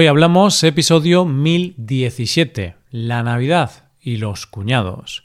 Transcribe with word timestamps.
Hoy 0.00 0.06
hablamos 0.06 0.62
episodio 0.62 1.24
1017, 1.24 2.76
la 2.92 3.24
Navidad 3.24 3.90
y 4.00 4.18
los 4.18 4.46
cuñados. 4.46 5.24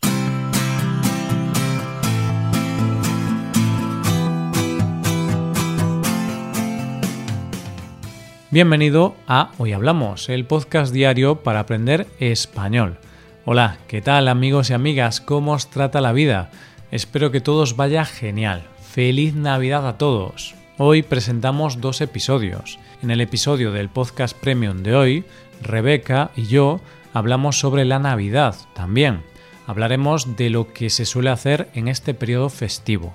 Bienvenido 8.50 9.16
a 9.28 9.52
Hoy 9.60 9.74
Hablamos, 9.74 10.28
el 10.30 10.48
podcast 10.48 10.92
diario 10.92 11.44
para 11.44 11.60
aprender 11.60 12.08
español. 12.18 12.98
Hola, 13.46 13.78
¿qué 13.88 14.02
tal 14.02 14.28
amigos 14.28 14.72
y 14.72 14.74
amigas? 14.74 15.22
¿Cómo 15.22 15.52
os 15.52 15.70
trata 15.70 16.02
la 16.02 16.14
vida? 16.14 16.50
Espero 16.90 17.30
que 17.30 17.42
todos 17.42 17.76
vaya 17.76 18.06
genial. 18.06 18.64
Feliz 18.82 19.36
Navidad 19.36 19.88
a 19.88 20.00
todos. 20.00 20.56
Hoy 20.80 21.04
presentamos 21.04 21.82
dos 21.82 22.02
episodios. 22.02 22.80
En 23.04 23.12
el 23.12 23.22
episodio 23.22 23.72
del 23.72 23.90
podcast 23.90 24.36
premium 24.36 24.82
de 24.82 24.96
hoy, 24.96 25.24
Rebeca 25.62 26.32
y 26.36 26.48
yo 26.48 26.82
hablamos 27.14 27.60
sobre 27.60 27.86
la 27.86 28.00
Navidad 28.00 28.56
también. 28.74 29.22
Hablaremos 29.68 30.36
de 30.36 30.50
lo 30.50 30.74
que 30.74 30.90
se 30.90 31.06
suele 31.06 31.30
hacer 31.30 31.70
en 31.76 31.88
este 31.88 32.16
periodo 32.16 32.50
festivo. 32.50 33.14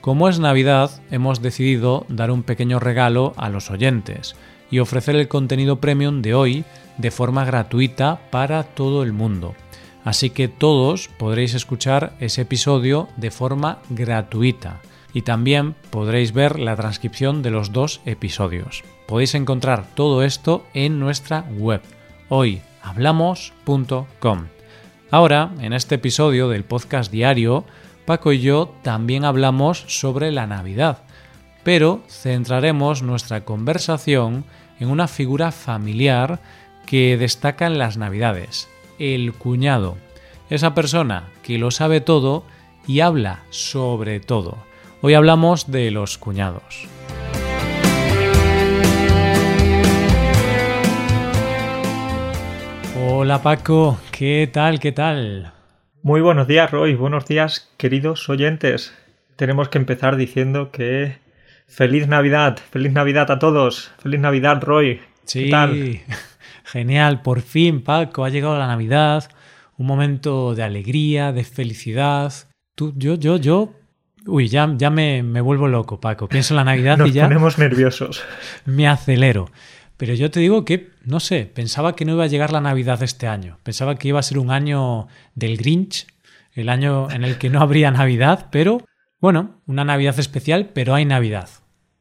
Como 0.00 0.30
es 0.30 0.38
Navidad, 0.38 1.02
hemos 1.10 1.42
decidido 1.42 2.06
dar 2.08 2.30
un 2.30 2.42
pequeño 2.42 2.80
regalo 2.80 3.34
a 3.36 3.50
los 3.50 3.70
oyentes 3.70 4.34
y 4.70 4.78
ofrecer 4.78 5.14
el 5.14 5.28
contenido 5.28 5.80
premium 5.80 6.22
de 6.22 6.34
hoy 6.34 6.64
de 6.96 7.10
forma 7.10 7.44
gratuita 7.44 8.30
para 8.30 8.62
todo 8.62 9.02
el 9.02 9.12
mundo. 9.12 9.54
Así 10.04 10.30
que 10.30 10.48
todos 10.48 11.08
podréis 11.18 11.52
escuchar 11.52 12.14
ese 12.18 12.40
episodio 12.40 13.08
de 13.18 13.30
forma 13.30 13.80
gratuita 13.90 14.80
y 15.14 15.22
también 15.22 15.74
podréis 15.90 16.32
ver 16.32 16.58
la 16.58 16.76
transcripción 16.76 17.40
de 17.42 17.50
los 17.50 17.72
dos 17.72 18.02
episodios. 18.04 18.84
Podéis 19.06 19.34
encontrar 19.34 19.86
todo 19.94 20.22
esto 20.22 20.66
en 20.74 21.00
nuestra 21.00 21.46
web 21.56 21.80
hoyhablamos.com. 22.28 24.46
Ahora, 25.10 25.52
en 25.60 25.72
este 25.72 25.94
episodio 25.94 26.48
del 26.48 26.64
podcast 26.64 27.10
diario, 27.12 27.64
Paco 28.04 28.32
y 28.32 28.40
yo 28.40 28.74
también 28.82 29.24
hablamos 29.24 29.84
sobre 29.86 30.32
la 30.32 30.48
Navidad, 30.48 31.04
pero 31.62 32.02
centraremos 32.08 33.02
nuestra 33.02 33.44
conversación 33.44 34.44
en 34.80 34.88
una 34.88 35.06
figura 35.06 35.52
familiar 35.52 36.40
que 36.86 37.16
destaca 37.16 37.66
en 37.66 37.78
las 37.78 37.96
Navidades, 37.96 38.68
el 38.98 39.32
cuñado, 39.32 39.96
esa 40.50 40.74
persona 40.74 41.28
que 41.42 41.58
lo 41.58 41.70
sabe 41.70 42.00
todo 42.00 42.44
y 42.86 43.00
habla 43.00 43.42
sobre 43.50 44.20
todo. 44.20 44.58
Hoy 45.06 45.12
hablamos 45.12 45.70
de 45.70 45.90
los 45.90 46.16
cuñados. 46.16 46.88
Hola 52.98 53.42
Paco, 53.42 53.98
¿qué 54.10 54.48
tal? 54.50 54.80
¿Qué 54.80 54.92
tal? 54.92 55.52
Muy 56.02 56.22
buenos 56.22 56.48
días 56.48 56.70
Roy, 56.70 56.94
buenos 56.94 57.26
días 57.26 57.70
queridos 57.76 58.30
oyentes. 58.30 58.94
Tenemos 59.36 59.68
que 59.68 59.76
empezar 59.76 60.16
diciendo 60.16 60.70
que 60.70 61.18
feliz 61.66 62.08
Navidad, 62.08 62.56
feliz 62.70 62.94
Navidad 62.94 63.30
a 63.30 63.38
todos, 63.38 63.92
feliz 63.98 64.20
Navidad 64.20 64.62
Roy. 64.62 65.02
Sí, 65.24 65.50
genial, 66.64 67.20
por 67.20 67.42
fin 67.42 67.82
Paco, 67.82 68.24
ha 68.24 68.30
llegado 68.30 68.58
la 68.58 68.68
Navidad, 68.68 69.30
un 69.76 69.86
momento 69.86 70.54
de 70.54 70.62
alegría, 70.62 71.32
de 71.32 71.44
felicidad. 71.44 72.32
Tú, 72.74 72.94
yo, 72.96 73.16
yo, 73.16 73.36
yo 73.36 73.83
Uy, 74.26 74.48
ya, 74.48 74.72
ya 74.76 74.90
me, 74.90 75.22
vuelvo 75.40 75.68
loco, 75.68 76.00
Paco. 76.00 76.28
Pienso 76.28 76.54
en 76.54 76.56
la 76.56 76.64
Navidad 76.64 76.98
y 77.04 77.12
ya. 77.12 77.22
Nos 77.22 77.28
ponemos 77.28 77.58
nerviosos. 77.58 78.24
Me 78.64 78.88
acelero. 78.88 79.50
Pero 79.96 80.14
yo 80.14 80.30
te 80.30 80.40
digo 80.40 80.64
que, 80.64 80.90
no 81.04 81.20
sé, 81.20 81.50
pensaba 81.52 81.94
que 81.94 82.04
no 82.04 82.12
iba 82.14 82.24
a 82.24 82.28
llegar 82.28 82.52
la 82.52 82.60
Navidad 82.60 83.02
este 83.02 83.28
año. 83.28 83.58
Pensaba 83.62 83.96
que 83.96 84.08
iba 84.08 84.18
a 84.18 84.22
ser 84.24 84.38
un 84.38 84.50
año 84.50 85.06
del 85.34 85.56
Grinch, 85.56 86.06
el 86.54 86.68
año 86.68 87.10
en 87.10 87.22
el 87.22 87.38
que 87.38 87.50
no 87.50 87.60
habría 87.60 87.90
Navidad, 87.90 88.48
pero 88.50 88.80
bueno, 89.20 89.62
una 89.66 89.84
Navidad 89.84 90.18
especial, 90.18 90.70
pero 90.74 90.94
hay 90.94 91.04
Navidad. 91.04 91.48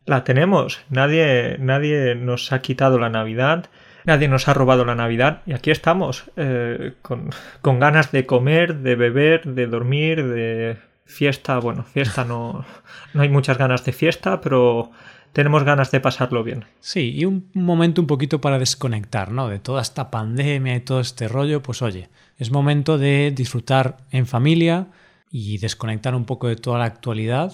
La 0.06 0.23
tenemos. 0.23 0.81
Nadie, 0.89 1.57
nadie 1.59 2.16
nos 2.16 2.51
ha 2.51 2.62
quitado 2.62 3.00
la 3.00 3.09
Navidad. 3.09 3.69
Nadie 4.06 4.28
nos 4.28 4.47
ha 4.47 4.53
robado 4.53 4.83
la 4.85 4.95
Navidad 4.95 5.41
y 5.45 5.53
aquí 5.53 5.72
estamos, 5.72 6.25
eh, 6.35 6.94
con, 7.01 7.29
con 7.62 7.79
ganas 7.79 8.12
de 8.12 8.25
comer, 8.25 8.79
de 8.79 8.95
beber, 8.95 9.45
de 9.45 9.67
dormir, 9.67 10.28
de 10.28 10.78
Fiesta, 11.06 11.59
bueno, 11.59 11.84
fiesta 11.84 12.25
no, 12.25 12.66
no 13.14 13.22
hay 13.22 13.30
muchas 13.30 13.58
ganas 13.58 13.84
de 13.86 13.91
fiesta, 13.91 14.41
pero 14.41 14.91
tenemos 15.34 15.64
ganas 15.64 15.91
de 15.91 16.00
pasarlo 16.00 16.44
bien. 16.44 16.66
Sí, 16.80 17.12
y 17.16 17.25
un 17.25 17.50
momento 17.53 18.02
un 18.02 18.08
poquito 18.08 18.40
para 18.40 18.59
desconectar, 18.59 19.31
¿no? 19.31 19.50
De 19.50 19.59
toda 19.59 19.81
esta 19.81 20.12
pandemia 20.12 20.75
y 20.75 20.81
todo 20.81 21.00
este 21.00 21.28
rollo, 21.28 21.62
pues 21.62 21.81
oye, 21.81 22.09
es 22.38 22.52
momento 22.52 22.97
de 22.97 23.31
disfrutar 23.36 23.97
en 24.12 24.28
familia 24.28 24.88
y 25.31 25.58
desconectar 25.58 26.13
un 26.13 26.25
poco 26.25 26.47
de 26.47 26.56
toda 26.56 26.80
la 26.80 26.86
actualidad 26.86 27.53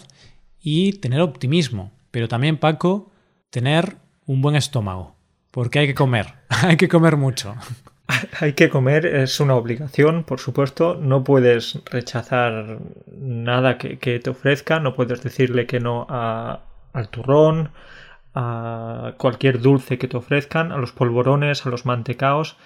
y 0.62 0.94
tener 0.94 1.22
optimismo. 1.22 1.92
Pero 2.12 2.28
también, 2.28 2.58
Paco, 2.58 3.12
tener 3.50 3.96
un 4.26 4.42
buen 4.42 4.56
estómago, 4.58 5.16
porque 5.50 5.80
hay 5.80 5.88
que 5.88 5.96
comer, 5.96 6.34
hay 6.50 6.76
que 6.76 6.90
comer 6.90 7.16
mucho. 7.16 7.56
Hay 8.40 8.54
que 8.54 8.70
comer, 8.70 9.06
es 9.06 9.40
una 9.40 9.56
obligación, 9.56 10.24
por 10.24 10.40
supuesto. 10.40 10.96
No 10.96 11.24
puedes 11.24 11.82
rechazar 11.86 12.80
nada 13.12 13.78
que, 13.78 14.20
te 14.20 14.30
ofrezca, 14.30 14.80
no 14.80 14.94
puedes 14.96 15.22
decirle 15.24 15.66
que 15.66 15.80
no 15.80 16.08
al 16.10 17.10
turrón, 17.10 17.72
a 18.34 19.14
cualquier 19.18 19.60
dulce 19.60 19.98
que 19.98 20.08
te 20.08 20.18
ofrezcan, 20.18 20.72
a 20.72 20.78
los 20.78 20.92
polvorones, 20.92 21.66
a 21.66 21.70
los 21.70 21.86
mantecaos. 21.86 22.58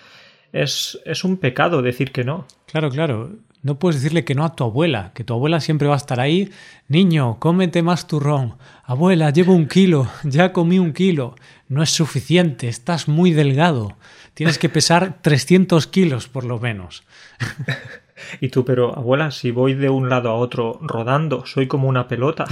Es, 0.52 1.00
es 1.06 1.24
un 1.24 1.38
pecado 1.38 1.82
decir 1.82 2.12
que 2.12 2.24
no. 2.24 2.46
Claro, 2.68 2.90
claro. 2.90 3.32
No 3.64 3.80
puedes 3.80 4.02
decirle 4.02 4.26
que 4.26 4.36
no 4.36 4.44
a 4.44 4.56
tu 4.56 4.64
abuela, 4.64 5.12
que 5.16 5.24
tu 5.24 5.34
abuela 5.34 5.62
siempre 5.62 5.88
va 5.88 5.96
a 5.96 5.98
estar 5.98 6.20
ahí. 6.20 6.52
Niño, 6.90 7.38
cómete 7.40 7.82
más 7.82 8.08
turrón. 8.08 8.56
Abuela, 8.84 9.30
llevo 9.32 9.54
un 9.54 9.68
kilo, 9.68 10.10
ya 10.24 10.54
comí 10.54 10.80
un 10.80 10.94
kilo. 10.94 11.36
No 11.70 11.82
es 11.82 11.90
suficiente, 11.90 12.68
estás 12.68 13.08
muy 13.08 13.32
delgado. 13.32 13.96
Tienes 14.34 14.58
que 14.58 14.70
pesar 14.70 15.20
300 15.22 15.88
kilos 15.88 16.28
por 16.28 16.44
lo 16.44 16.60
menos. 16.60 17.04
Y 18.40 18.50
tú, 18.50 18.64
pero 18.64 18.98
abuela, 18.98 19.32
si 19.32 19.52
voy 19.52 19.74
de 19.74 19.90
un 19.90 20.10
lado 20.10 20.30
a 20.30 20.36
otro 20.36 20.80
rodando, 20.82 21.46
soy 21.46 21.68
como 21.68 21.88
una 21.88 22.08
pelota. 22.08 22.46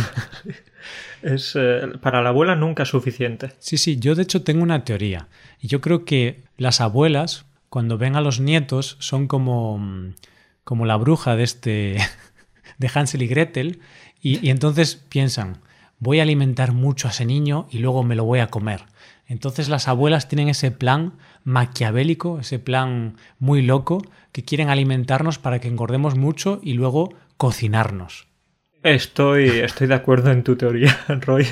es 1.22 1.54
eh, 1.56 1.82
para 2.02 2.22
la 2.22 2.30
abuela 2.30 2.56
nunca 2.56 2.84
es 2.84 2.90
suficiente. 2.90 3.52
Sí, 3.60 3.78
sí, 3.78 3.98
yo 3.98 4.16
de 4.16 4.24
hecho 4.24 4.44
tengo 4.44 4.64
una 4.64 4.84
teoría. 4.84 5.28
Y 5.60 5.68
yo 5.68 5.82
creo 5.82 6.06
que 6.06 6.42
las 6.58 6.82
abuelas, 6.82 7.46
cuando 7.70 7.98
ven 7.98 8.16
a 8.16 8.22
los 8.22 8.40
nietos, 8.40 8.98
son 9.00 9.28
como, 9.28 9.80
como 10.72 10.86
la 10.86 10.96
bruja 10.96 11.36
de 11.36 11.44
este 11.44 11.98
de 12.78 12.92
Hansel 12.94 13.24
y 13.24 13.28
Gretel, 13.28 13.82
y 14.22 14.50
entonces 14.50 14.96
piensan, 14.96 15.58
voy 16.00 16.20
a 16.20 16.24
alimentar 16.24 16.72
mucho 16.72 17.10
a 17.10 17.12
ese 17.12 17.26
niño 17.26 17.68
y 17.70 17.80
luego 17.80 18.04
me 18.04 18.16
lo 18.16 18.24
voy 18.24 18.40
a 18.40 18.48
comer. 18.48 18.86
Entonces 19.28 19.68
las 19.68 19.90
abuelas 19.90 20.30
tienen 20.30 20.48
ese 20.48 20.72
plan 20.72 21.18
maquiavélico, 21.44 22.40
ese 22.40 22.58
plan 22.58 23.18
muy 23.38 23.62
loco, 23.62 24.02
que 24.32 24.46
quieren 24.46 24.70
alimentarnos 24.70 25.40
para 25.40 25.60
que 25.60 25.68
engordemos 25.68 26.16
mucho 26.16 26.62
y 26.64 26.72
luego 26.72 27.16
cocinarnos. 27.36 28.30
Estoy, 28.82 29.50
estoy 29.50 29.88
de 29.88 29.96
acuerdo 29.96 30.32
en 30.32 30.44
tu 30.44 30.56
teoría, 30.56 30.98
Roy. 31.10 31.46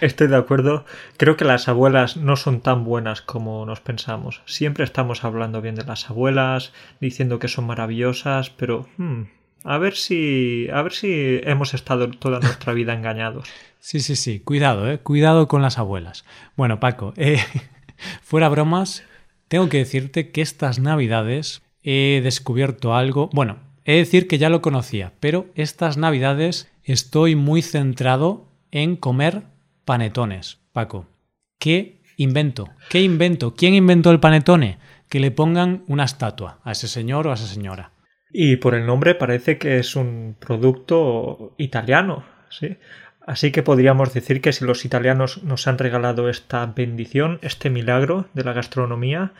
Estoy 0.00 0.28
de 0.28 0.36
acuerdo. 0.36 0.84
Creo 1.16 1.36
que 1.36 1.44
las 1.44 1.68
abuelas 1.68 2.16
no 2.16 2.36
son 2.36 2.60
tan 2.60 2.84
buenas 2.84 3.22
como 3.22 3.64
nos 3.66 3.80
pensamos. 3.80 4.42
Siempre 4.46 4.84
estamos 4.84 5.24
hablando 5.24 5.60
bien 5.60 5.74
de 5.74 5.84
las 5.84 6.10
abuelas, 6.10 6.72
diciendo 7.00 7.38
que 7.38 7.48
son 7.48 7.66
maravillosas, 7.66 8.50
pero 8.50 8.88
hmm, 8.96 9.22
a 9.64 9.78
ver 9.78 9.94
si 9.94 10.68
a 10.72 10.82
ver 10.82 10.92
si 10.92 11.40
hemos 11.44 11.74
estado 11.74 12.10
toda 12.10 12.40
nuestra 12.40 12.72
vida 12.72 12.94
engañados. 12.94 13.48
Sí, 13.80 14.00
sí, 14.00 14.16
sí. 14.16 14.40
Cuidado, 14.40 14.90
eh. 14.90 14.98
Cuidado 14.98 15.48
con 15.48 15.62
las 15.62 15.78
abuelas. 15.78 16.24
Bueno, 16.56 16.80
Paco, 16.80 17.14
eh, 17.16 17.38
fuera 18.22 18.48
bromas, 18.48 19.04
tengo 19.48 19.68
que 19.68 19.78
decirte 19.78 20.30
que 20.30 20.42
estas 20.42 20.78
navidades 20.78 21.62
he 21.82 22.20
descubierto 22.22 22.94
algo. 22.94 23.28
Bueno, 23.32 23.58
he 23.84 23.92
de 23.92 23.98
decir 23.98 24.28
que 24.28 24.38
ya 24.38 24.48
lo 24.48 24.62
conocía, 24.62 25.12
pero 25.20 25.46
estas 25.54 25.96
navidades 25.96 26.70
estoy 26.84 27.34
muy 27.36 27.62
centrado 27.62 28.46
en 28.72 28.96
comer 28.96 29.42
panetones, 29.84 30.58
Paco. 30.72 31.06
¿Qué 31.58 32.00
invento? 32.16 32.70
¿Qué 32.88 33.00
invento? 33.02 33.54
¿Quién 33.54 33.74
inventó 33.74 34.10
el 34.10 34.18
panetone? 34.18 34.78
Que 35.08 35.20
le 35.20 35.30
pongan 35.30 35.84
una 35.86 36.04
estatua 36.04 36.58
a 36.64 36.72
ese 36.72 36.88
señor 36.88 37.26
o 37.26 37.30
a 37.30 37.34
esa 37.34 37.46
señora. 37.46 37.92
Y 38.32 38.56
por 38.56 38.74
el 38.74 38.86
nombre 38.86 39.14
parece 39.14 39.58
que 39.58 39.78
es 39.78 39.94
un 39.94 40.36
producto 40.40 41.54
italiano, 41.58 42.24
¿sí? 42.48 42.78
Así 43.24 43.52
que 43.52 43.62
podríamos 43.62 44.12
decir 44.14 44.40
que 44.40 44.52
si 44.52 44.64
los 44.64 44.84
italianos 44.84 45.44
nos 45.44 45.68
han 45.68 45.78
regalado 45.78 46.28
esta 46.28 46.66
bendición, 46.66 47.38
este 47.42 47.70
milagro 47.70 48.26
de 48.32 48.42
la 48.42 48.52
gastronomía, 48.54 49.32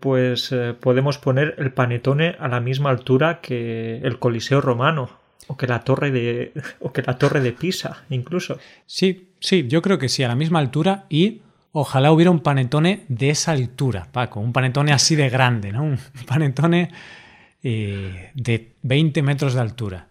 pues 0.00 0.52
eh, 0.52 0.74
podemos 0.78 1.18
poner 1.18 1.56
el 1.58 1.72
panetone 1.72 2.36
a 2.38 2.48
la 2.48 2.60
misma 2.60 2.90
altura 2.90 3.40
que 3.40 3.98
el 3.98 4.18
Coliseo 4.18 4.60
romano 4.60 5.10
o 5.48 5.56
que 5.56 5.66
la 5.66 5.80
torre 5.80 6.10
de 6.10 6.52
o 6.80 6.92
que 6.92 7.02
la 7.02 7.18
torre 7.18 7.40
de 7.40 7.52
Pisa 7.52 8.04
incluso. 8.10 8.58
Sí, 8.86 9.30
sí, 9.40 9.66
yo 9.68 9.82
creo 9.82 9.98
que 9.98 10.08
sí, 10.08 10.22
a 10.22 10.28
la 10.28 10.36
misma 10.36 10.60
altura 10.60 11.06
y 11.08 11.42
ojalá 11.72 12.12
hubiera 12.12 12.30
un 12.30 12.40
panetone 12.40 13.04
de 13.08 13.30
esa 13.30 13.52
altura, 13.52 14.08
Paco, 14.12 14.40
un 14.40 14.52
panetone 14.52 14.92
así 14.92 15.16
de 15.16 15.28
grande, 15.28 15.72
¿no? 15.72 15.82
Un 15.84 15.98
panetone 16.26 16.90
eh, 17.62 18.30
de 18.34 18.76
20 18.82 19.22
metros 19.22 19.54
de 19.54 19.60
altura. 19.60 20.08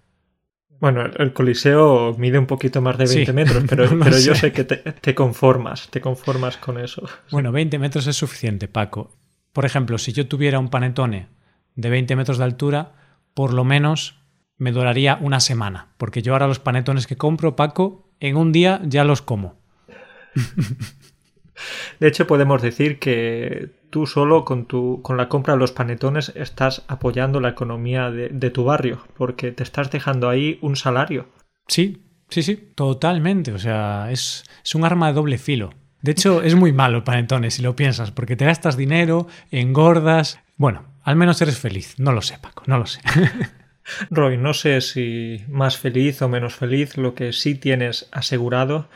Bueno, 0.79 1.05
el 1.05 1.33
Coliseo 1.33 2.15
mide 2.17 2.37
un 2.37 2.45
poquito 2.45 2.81
más 2.81 2.97
de 2.97 3.05
20 3.05 3.33
metros, 3.33 3.63
pero, 3.69 3.87
pero 3.97 4.19
yo 4.19 4.35
sé 4.35 4.51
que 4.51 4.63
te, 4.63 5.15
conformas, 5.15 5.89
te 5.89 6.01
conformas 6.01 6.57
con 6.57 6.79
eso. 6.79 7.07
Bueno, 7.31 7.51
20 7.51 7.79
metros 7.79 8.05
es 8.07 8.15
suficiente, 8.15 8.67
Paco. 8.67 9.15
Por 9.53 9.65
ejemplo, 9.65 9.97
si 9.97 10.13
yo 10.13 10.27
tuviera 10.27 10.59
un 10.59 10.69
panetone 10.69 11.27
de 11.75 11.89
20 11.89 12.15
metros 12.15 12.37
de 12.37 12.43
altura, 12.43 12.93
por 13.33 13.53
lo 13.53 13.63
menos 13.63 14.16
me 14.57 14.71
duraría 14.71 15.17
una 15.21 15.39
semana, 15.39 15.89
porque 15.97 16.21
yo 16.21 16.33
ahora 16.33 16.47
los 16.47 16.59
panetones 16.59 17.07
que 17.07 17.17
compro, 17.17 17.55
Paco, 17.55 18.09
en 18.19 18.35
un 18.37 18.51
día 18.51 18.81
ya 18.83 19.03
los 19.03 19.21
como. 19.21 19.55
De 21.99 22.07
hecho, 22.07 22.27
podemos 22.27 22.61
decir 22.61 22.99
que 22.99 23.69
tú 23.89 24.05
solo 24.05 24.45
con, 24.45 24.65
tu, 24.65 25.01
con 25.01 25.17
la 25.17 25.29
compra 25.29 25.53
de 25.53 25.59
los 25.59 25.71
panetones 25.71 26.31
estás 26.35 26.83
apoyando 26.87 27.39
la 27.39 27.49
economía 27.49 28.11
de, 28.11 28.49
tu 28.49 28.63
barrio, 28.63 29.03
porque 29.15 29.51
te 29.51 29.63
estás 29.63 29.91
dejando 29.91 30.29
ahí 30.29 30.59
un 30.61 30.75
salario. 30.75 31.27
Sí, 31.67 32.03
sí, 32.29 32.43
sí, 32.43 32.71
totalmente. 32.75 33.51
O 33.51 33.59
sea, 33.59 34.11
es, 34.11 34.43
es 34.63 34.75
un 34.75 34.85
arma 34.85 35.07
de 35.07 35.13
doble 35.13 35.37
filo. 35.37 35.71
De 36.01 36.11
hecho, 36.11 36.43
es 36.43 36.55
muy 36.55 36.71
malo 36.71 36.97
el 36.97 37.03
panetones 37.03 37.55
si 37.55 37.61
lo 37.63 37.75
piensas, 37.75 38.11
porque 38.11 38.35
te 38.35 38.45
gastas 38.45 38.77
dinero, 38.77 39.27
engordas. 39.51 40.39
Bueno, 40.55 40.85
al 41.03 41.15
menos 41.15 41.41
eres 41.41 41.57
feliz. 41.57 41.95
No 41.97 42.11
lo 42.11 42.21
sé, 42.21 42.37
Paco, 42.39 42.63
no 42.67 42.77
lo 42.77 42.85
sé. 42.85 43.01
Roy, 44.09 44.37
no 44.37 44.53
sé 44.53 44.81
si 44.81 45.43
más 45.47 45.77
feliz 45.77 46.21
o 46.21 46.29
menos 46.29 46.55
feliz, 46.55 46.97
lo 46.97 47.15
que 47.15 47.33
sí 47.33 47.55
tienes 47.55 48.07
asegurado 48.11 48.87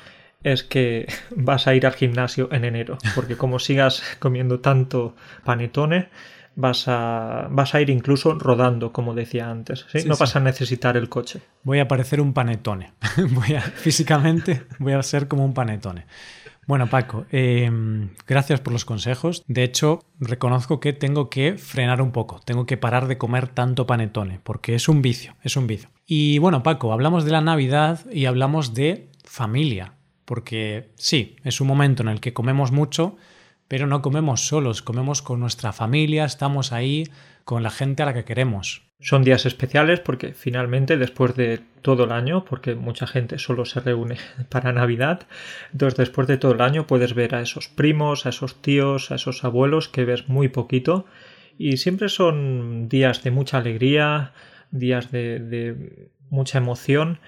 es 0.43 0.63
que 0.63 1.07
vas 1.35 1.67
a 1.67 1.75
ir 1.75 1.85
al 1.85 1.93
gimnasio 1.93 2.49
en 2.51 2.65
enero, 2.65 2.97
porque 3.15 3.37
como 3.37 3.59
sigas 3.59 4.03
comiendo 4.19 4.59
tanto 4.59 5.15
panetone, 5.43 6.09
vas 6.55 6.87
a, 6.87 7.47
vas 7.49 7.73
a 7.75 7.81
ir 7.81 7.89
incluso 7.89 8.37
rodando, 8.37 8.91
como 8.91 9.13
decía 9.13 9.49
antes. 9.49 9.85
no 10.05 10.17
vas 10.17 10.35
a 10.35 10.39
necesitar 10.39 10.97
el 10.97 11.09
coche. 11.09 11.41
Voy 11.63 11.79
a 11.79 11.87
parecer 11.87 12.21
un 12.21 12.33
panetone. 12.33 12.93
voy 13.31 13.55
a, 13.55 13.61
físicamente 13.61 14.63
voy 14.79 14.93
a 14.93 15.03
ser 15.03 15.27
como 15.27 15.45
un 15.45 15.53
panetone. 15.53 16.05
Bueno, 16.67 16.87
Paco, 16.87 17.25
em, 17.31 18.09
gracias 18.27 18.61
por 18.61 18.71
los 18.71 18.85
consejos. 18.85 19.43
De 19.47 19.63
hecho, 19.63 19.99
reconozco 20.19 20.79
que 20.79 20.93
tengo 20.93 21.29
que 21.29 21.57
frenar 21.57 22.01
un 22.01 22.11
poco, 22.11 22.39
tengo 22.45 22.65
que 22.65 22.77
parar 22.77 23.07
de 23.07 23.17
comer 23.17 23.47
tanto 23.47 23.87
panetone, 23.87 24.39
porque 24.43 24.75
es 24.75 24.87
un 24.87 25.01
vicio, 25.01 25.35
es 25.43 25.57
un 25.57 25.67
vicio. 25.67 25.89
Y 26.05 26.37
bueno, 26.37 26.63
Paco, 26.63 26.93
hablamos 26.93 27.25
de 27.25 27.31
la 27.31 27.41
Navidad 27.41 28.05
y 28.11 28.25
hablamos 28.25 28.73
de 28.73 29.09
familia 29.23 29.95
porque 30.31 30.93
sí, 30.95 31.35
es 31.43 31.59
un 31.59 31.67
momento 31.67 32.03
en 32.03 32.07
el 32.07 32.21
que 32.21 32.31
comemos 32.31 32.71
mucho, 32.71 33.17
pero 33.67 33.85
no 33.85 34.01
comemos 34.01 34.47
solos, 34.47 34.81
comemos 34.81 35.21
con 35.21 35.41
nuestra 35.41 35.73
familia, 35.73 36.23
estamos 36.23 36.71
ahí 36.71 37.03
con 37.43 37.63
la 37.63 37.69
gente 37.69 38.01
a 38.01 38.05
la 38.05 38.13
que 38.13 38.23
queremos. 38.23 38.90
Son 39.01 39.23
días 39.23 39.47
especiales 39.47 39.99
porque 39.99 40.33
finalmente 40.33 40.95
después 40.95 41.35
de 41.35 41.59
todo 41.81 42.03
el 42.03 42.11
año, 42.11 42.45
porque 42.45 42.75
mucha 42.75 43.07
gente 43.07 43.39
solo 43.39 43.65
se 43.65 43.79
reúne 43.79 44.17
para 44.49 44.71
Navidad, 44.71 45.27
entonces 45.71 45.97
después 45.97 46.27
de 46.27 46.37
todo 46.37 46.53
el 46.53 46.61
año 46.61 46.85
puedes 46.85 47.15
ver 47.15 47.33
a 47.33 47.41
esos 47.41 47.67
primos, 47.67 48.25
a 48.25 48.29
esos 48.29 48.61
tíos, 48.61 49.11
a 49.11 49.15
esos 49.15 49.43
abuelos 49.43 49.89
que 49.89 50.05
ves 50.05 50.29
muy 50.29 50.49
poquito. 50.49 51.05
Y 51.57 51.77
siempre 51.77 52.09
son 52.09 52.89
días 52.89 53.23
de 53.23 53.31
mucha 53.31 53.57
alegría, 53.57 54.33
días 54.71 55.11
de, 55.11 55.39
de 55.39 56.09
mucha 56.29 56.59
emoción 56.59 57.19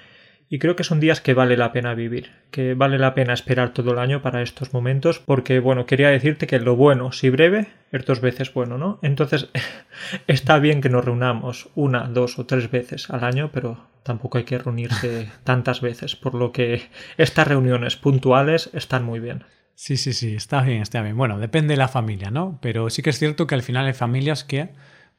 y 0.54 0.60
creo 0.60 0.76
que 0.76 0.84
son 0.84 1.00
días 1.00 1.20
que 1.20 1.34
vale 1.34 1.58
la 1.58 1.72
pena 1.72 1.96
vivir, 1.96 2.30
que 2.52 2.76
vale 2.76 3.00
la 3.00 3.16
pena 3.16 3.34
esperar 3.34 3.74
todo 3.74 3.94
el 3.94 3.98
año 3.98 4.22
para 4.22 4.44
estos 4.44 4.72
momentos, 4.72 5.18
porque 5.18 5.60
bueno, 5.60 5.88
quería 5.88 6.10
decirte 6.10 6.46
que 6.46 6.60
lo 6.60 6.76
bueno, 6.76 7.12
si 7.12 7.32
breve, 7.32 7.70
es 7.92 8.06
dos 8.06 8.22
veces 8.22 8.54
bueno, 8.54 8.78
¿no? 8.78 9.00
Entonces 9.02 9.50
está 10.28 10.60
bien 10.60 10.80
que 10.80 10.90
nos 10.90 11.04
reunamos 11.04 11.72
una, 11.74 12.04
dos 12.04 12.38
o 12.38 12.46
tres 12.46 12.70
veces 12.70 13.10
al 13.10 13.24
año, 13.24 13.50
pero 13.52 13.84
tampoco 14.04 14.38
hay 14.38 14.44
que 14.44 14.60
reunirse 14.60 15.28
tantas 15.44 15.82
veces, 15.82 16.16
por 16.16 16.36
lo 16.36 16.52
que 16.52 16.84
estas 17.18 17.48
reuniones 17.48 17.96
puntuales 17.96 18.70
están 18.74 19.04
muy 19.04 19.20
bien. 19.20 19.46
Sí, 19.74 19.98
sí, 19.98 20.14
sí, 20.14 20.36
está 20.36 20.62
bien, 20.62 20.84
está 20.84 21.02
bien. 21.02 21.18
Bueno, 21.18 21.40
depende 21.40 21.74
de 21.74 21.78
la 21.78 21.88
familia, 21.88 22.30
¿no? 22.30 22.60
Pero 22.62 22.92
sí 22.92 23.02
que 23.02 23.10
es 23.10 23.18
cierto 23.18 23.48
que 23.48 23.56
al 23.56 23.64
final 23.64 23.88
hay 23.88 23.94
familias 23.94 24.44
que, 24.44 24.70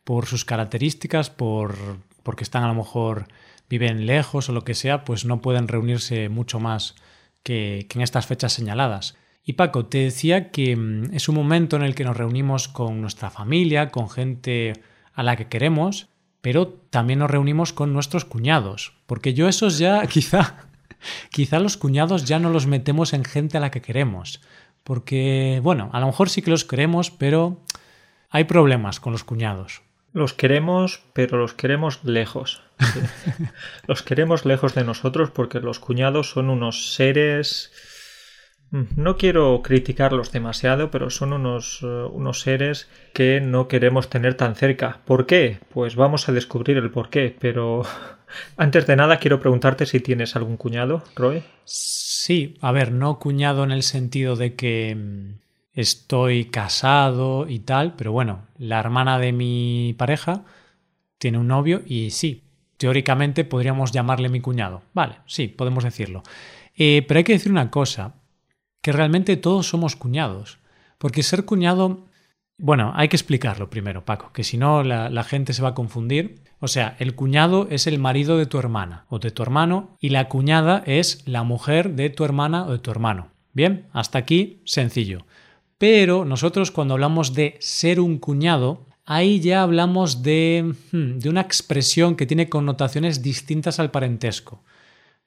por 0.05 0.27
sus 0.27 0.45
características, 0.45 1.29
por 1.29 1.75
porque 2.23 2.45
están 2.45 2.65
a 2.65 2.69
lo 2.69 2.75
mejor 2.75 3.27
viven 3.69 4.07
lejos 4.07 4.49
o 4.49 4.53
lo 4.53 4.65
que 4.65 4.75
sea, 4.75 5.05
pues 5.05 5.25
no 5.25 5.41
pueden 5.41 5.69
reunirse 5.69 6.29
mucho 6.29 6.61
más 6.61 6.95
que, 7.43 7.87
en 7.93 8.01
estas 8.01 8.27
fechas 8.27 8.53
señaladas. 8.53 9.17
Y 9.45 9.55
Paco, 9.55 9.87
te 9.87 9.99
decía 9.99 10.51
que 10.51 10.75
mm, 10.75 11.15
es 11.15 11.29
un 11.29 11.35
momento 11.37 11.77
en 11.77 11.83
el 11.83 11.95
que 11.95 12.05
nos 12.05 12.17
reunimos 12.17 12.69
con 12.69 13.01
nuestra 13.01 13.31
familia, 13.31 13.91
con 13.91 14.11
gente 14.11 14.73
a 15.13 15.23
la 15.23 15.37
que 15.37 15.49
queremos, 15.49 16.09
pero 16.41 16.69
también 16.69 17.21
nos 17.21 17.31
reunimos 17.31 17.73
con 17.73 17.93
nuestros 17.93 18.25
cuñados, 18.25 18.95
porque 19.07 19.35
yo 19.35 19.49
esos 19.49 19.79
ya 19.79 20.05
quizá, 20.09 20.67
quizá 21.31 21.61
los 21.61 21.77
cuñados 21.77 22.25
ya 22.25 22.39
no 22.39 22.51
los 22.51 22.67
metemos 22.67 23.13
en 23.13 23.25
gente 23.25 23.57
a 23.57 23.61
la 23.61 23.71
que 23.71 23.83
queremos, 23.83 24.41
porque 24.83 25.61
bueno, 25.63 25.91
a 25.93 26.01
lo 26.01 26.07
mejor 26.07 26.29
sí 26.29 26.43
que 26.43 26.51
los 26.51 26.65
queremos, 26.65 27.11
pero 27.11 27.63
hay 28.31 28.45
problemas 28.45 28.99
con 28.99 29.13
los 29.13 29.25
cuñados. 29.25 29.83
Los 30.13 30.35
queremos, 30.35 31.03
pero 31.13 31.39
los 31.39 31.55
queremos 31.55 32.03
lejos. 32.05 32.64
los 33.87 34.03
queremos 34.03 34.45
lejos 34.45 34.75
de 34.75 34.85
nosotros 34.85 35.31
porque 35.31 35.61
los 35.61 35.79
cuñados 35.79 36.31
son 36.31 36.51
unos 36.51 36.95
seres... 36.95 37.73
Mm, 38.71 38.83
no 38.97 39.17
quiero 39.17 39.63
criticarlos 39.63 40.33
demasiado, 40.33 40.91
pero 40.91 41.11
son 41.11 41.33
unos, 41.33 41.81
eh, 41.83 41.87
unos 41.87 42.41
seres 42.41 42.89
que 43.13 43.41
no 43.41 43.69
queremos 43.69 44.09
tener 44.09 44.35
tan 44.35 44.55
cerca. 44.55 45.01
¿Por 45.05 45.27
qué? 45.27 45.59
Pues 45.73 45.97
vamos 45.97 46.29
a 46.29 46.33
descubrir 46.33 46.77
el 46.79 46.91
por 46.91 47.11
qué, 47.11 47.37
pero 47.39 47.83
antes 48.57 48.87
de 48.87 48.97
nada 48.97 49.19
quiero 49.19 49.41
preguntarte 49.41 49.87
si 49.87 50.01
tienes 50.01 50.37
algún 50.37 50.57
cuñado, 50.57 51.05
Roy. 51.15 51.43
Sí, 51.65 52.57
a 52.61 52.73
ver, 52.73 52.91
no 52.93 53.19
cuñado 53.19 53.65
en 53.65 53.71
el 53.71 53.83
sentido 53.83 54.37
de 54.37 54.55
que 54.55 54.95
mm, 54.95 55.45
estoy 55.75 56.47
casado 56.47 57.47
y 57.49 57.59
tal, 57.61 57.95
pero 57.97 58.13
bueno, 58.13 58.47
la 58.59 58.81
hermana 58.81 59.19
de 59.19 59.33
mi 59.33 59.95
pareja 59.99 60.45
tiene 61.19 61.39
un 61.39 61.49
novio 61.49 61.83
y 61.87 62.11
sí, 62.11 62.43
teóricamente 62.77 63.45
podríamos 63.45 63.93
llamarle 63.93 64.29
mi 64.29 64.41
cuñado. 64.41 64.83
Vale, 64.93 65.17
sí, 65.27 65.49
podemos 65.49 65.85
decirlo. 65.85 66.23
Eh, 66.77 67.05
pero 67.07 67.19
hay 67.19 67.25
que 67.25 67.33
decir 67.33 67.53
una 67.53 67.71
cosa, 67.71 68.15
que 68.83 68.93
realmente 68.93 69.37
todos 69.37 69.69
somos 69.69 69.97
cuñados, 69.97 70.59
porque 70.99 71.23
ser 71.23 71.45
cuñado, 71.45 72.07
bueno, 72.59 72.93
hay 72.95 73.09
que 73.09 73.17
explicarlo 73.17 73.71
primero, 73.71 74.05
Paco, 74.05 74.33
que 74.33 74.45
si 74.45 74.59
no 74.59 74.83
la, 74.83 75.09
la 75.09 75.25
gente 75.25 75.53
se 75.53 75.63
va 75.63 75.71
a 75.71 75.75
confundir. 75.75 76.43
O 76.61 76.69
sea, 76.69 76.97
el 76.99 77.15
cuñado 77.15 77.67
es 77.71 77.87
el 77.87 77.99
marido 77.99 78.39
de 78.39 78.47
tu 78.47 78.59
hermana 78.59 79.07
o 79.09 79.19
de 79.19 79.31
tu 79.31 79.43
hermano 79.43 79.97
y 80.01 80.11
la 80.11 80.29
cuñada 80.29 80.83
es 80.87 81.27
la 81.27 81.43
mujer 81.43 81.95
de 81.95 82.11
tu 82.11 82.25
hermana 82.25 82.65
o 82.67 82.73
de 82.73 82.79
tu 82.79 82.91
hermano. 82.91 83.29
Bien, 83.53 83.87
hasta 83.93 84.19
aquí 84.19 84.63
sencillo. 84.65 85.27
Pero 85.79 86.25
nosotros 86.25 86.71
cuando 86.71 86.95
hablamos 86.95 87.35
de 87.35 87.57
ser 87.61 88.01
un 88.01 88.19
cuñado, 88.19 88.87
ahí 89.05 89.41
ya 89.41 89.63
hablamos 89.63 90.23
de, 90.23 90.75
hmm, 90.93 91.19
de 91.19 91.29
una 91.29 91.41
expresión 91.41 92.17
que 92.17 92.27
tiene 92.27 92.49
connotaciones 92.49 93.23
distintas 93.23 93.79
al 93.81 93.91
parentesco, 93.91 94.63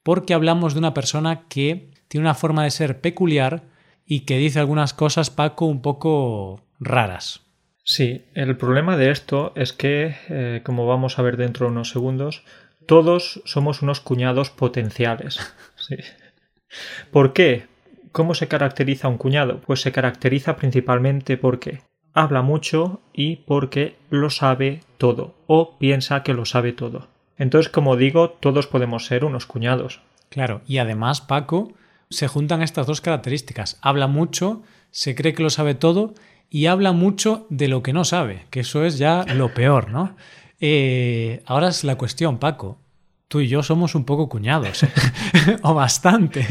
porque 0.03 0.33
hablamos 0.33 0.73
de 0.73 0.79
una 0.79 0.93
persona 0.93 1.47
que 1.47 1.91
tiene 2.07 2.25
una 2.25 2.35
forma 2.35 2.63
de 2.63 2.71
ser 2.71 3.01
peculiar 3.01 3.63
y 4.05 4.21
que 4.21 4.37
dice 4.37 4.59
algunas 4.59 4.93
cosas, 4.93 5.29
Paco, 5.29 5.65
un 5.65 5.81
poco 5.81 6.61
raras. 6.79 7.41
Sí, 7.83 8.25
el 8.33 8.57
problema 8.57 8.97
de 8.97 9.11
esto 9.11 9.53
es 9.55 9.73
que, 9.73 10.15
eh, 10.29 10.61
como 10.63 10.87
vamos 10.87 11.19
a 11.19 11.21
ver 11.21 11.37
dentro 11.37 11.65
de 11.65 11.71
unos 11.71 11.89
segundos, 11.89 12.43
todos 12.85 13.41
somos 13.45 13.81
unos 13.81 13.99
cuñados 13.99 14.49
potenciales. 14.49 15.39
¿Por 17.11 17.33
qué? 17.33 17.67
¿Cómo 18.11 18.33
se 18.33 18.47
caracteriza 18.47 19.07
un 19.07 19.17
cuñado? 19.17 19.61
Pues 19.61 19.81
se 19.81 19.91
caracteriza 19.91 20.55
principalmente 20.55 21.37
porque 21.37 21.81
habla 22.17 22.41
mucho 22.41 22.99
y 23.13 23.37
porque 23.37 23.95
lo 24.09 24.31
sabe 24.31 24.81
todo 24.97 25.35
o 25.45 25.77
piensa 25.77 26.23
que 26.23 26.33
lo 26.33 26.45
sabe 26.45 26.73
todo. 26.73 27.07
Entonces, 27.37 27.71
como 27.71 27.95
digo, 27.95 28.31
todos 28.31 28.65
podemos 28.65 29.05
ser 29.05 29.23
unos 29.23 29.45
cuñados. 29.45 30.01
Claro, 30.29 30.61
y 30.67 30.79
además, 30.79 31.21
Paco, 31.21 31.73
se 32.09 32.27
juntan 32.27 32.63
estas 32.63 32.87
dos 32.87 33.01
características. 33.01 33.77
Habla 33.81 34.07
mucho, 34.07 34.63
se 34.89 35.13
cree 35.13 35.33
que 35.33 35.43
lo 35.43 35.51
sabe 35.51 35.75
todo 35.75 36.15
y 36.49 36.65
habla 36.65 36.91
mucho 36.91 37.45
de 37.49 37.67
lo 37.67 37.83
que 37.83 37.93
no 37.93 38.03
sabe, 38.03 38.47
que 38.49 38.61
eso 38.61 38.83
es 38.83 38.97
ya 38.97 39.23
lo 39.35 39.53
peor, 39.53 39.91
¿no? 39.91 40.15
Eh, 40.59 41.43
ahora 41.45 41.67
es 41.67 41.83
la 41.83 41.97
cuestión, 41.97 42.39
Paco. 42.39 42.79
Tú 43.27 43.41
y 43.41 43.47
yo 43.47 43.61
somos 43.61 43.93
un 43.93 44.05
poco 44.05 44.27
cuñados, 44.27 44.85
o 45.61 45.73
bastante. 45.75 46.47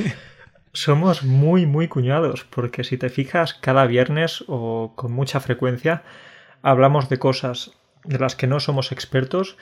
Somos 0.76 1.22
muy, 1.22 1.64
muy 1.64 1.88
cuñados, 1.88 2.44
porque 2.44 2.84
si 2.84 2.98
te 2.98 3.08
fijas, 3.08 3.54
cada 3.54 3.86
viernes 3.86 4.44
o 4.46 4.92
con 4.94 5.10
mucha 5.10 5.40
frecuencia 5.40 6.02
hablamos 6.60 7.08
de 7.08 7.18
cosas 7.18 7.72
de 8.04 8.18
las 8.18 8.36
que 8.36 8.46
no 8.46 8.60
somos 8.60 8.92
expertos 8.92 9.56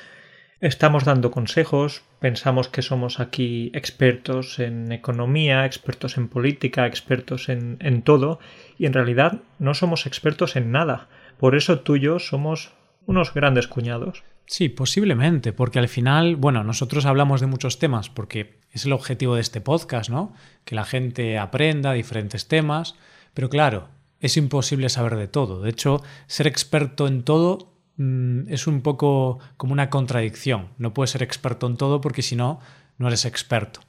estamos 0.60 1.04
dando 1.04 1.30
consejos, 1.30 2.02
pensamos 2.18 2.68
que 2.68 2.82
somos 2.82 3.20
aquí 3.20 3.70
expertos 3.74 4.58
en 4.58 4.90
economía, 4.90 5.66
expertos 5.66 6.16
en 6.16 6.26
política, 6.26 6.84
expertos 6.88 7.48
en, 7.48 7.76
en 7.80 8.02
todo, 8.02 8.40
y 8.76 8.86
en 8.86 8.92
realidad 8.92 9.42
no 9.60 9.74
somos 9.74 10.06
expertos 10.06 10.56
en 10.56 10.72
nada. 10.72 11.08
Por 11.38 11.54
eso 11.54 11.78
tú 11.78 11.94
y 11.94 12.00
yo 12.00 12.18
somos 12.18 12.72
unos 13.06 13.32
grandes 13.32 13.68
cuñados. 13.68 14.24
Sí, 14.46 14.68
posiblemente, 14.68 15.52
porque 15.52 15.78
al 15.78 15.88
final, 15.88 16.34
bueno, 16.34 16.64
nosotros 16.64 17.06
hablamos 17.06 17.40
de 17.40 17.46
muchos 17.46 17.78
temas 17.78 18.08
porque 18.10 18.63
es 18.74 18.84
el 18.84 18.92
objetivo 18.92 19.36
de 19.36 19.40
este 19.40 19.60
podcast, 19.60 20.10
¿no? 20.10 20.34
Que 20.64 20.74
la 20.74 20.84
gente 20.84 21.38
aprenda 21.38 21.92
diferentes 21.92 22.48
temas, 22.48 22.96
pero 23.32 23.48
claro, 23.48 23.88
es 24.20 24.36
imposible 24.36 24.88
saber 24.88 25.16
de 25.16 25.28
todo. 25.28 25.62
De 25.62 25.70
hecho, 25.70 26.02
ser 26.26 26.48
experto 26.48 27.06
en 27.06 27.22
todo 27.22 27.72
mm, 27.96 28.48
es 28.48 28.66
un 28.66 28.82
poco 28.82 29.38
como 29.56 29.72
una 29.72 29.90
contradicción. 29.90 30.70
No 30.78 30.92
puedes 30.92 31.10
ser 31.10 31.22
experto 31.22 31.68
en 31.68 31.76
todo 31.76 32.00
porque 32.00 32.22
si 32.22 32.34
no, 32.34 32.60
no 32.98 33.06
eres 33.06 33.24
experto. 33.24 33.80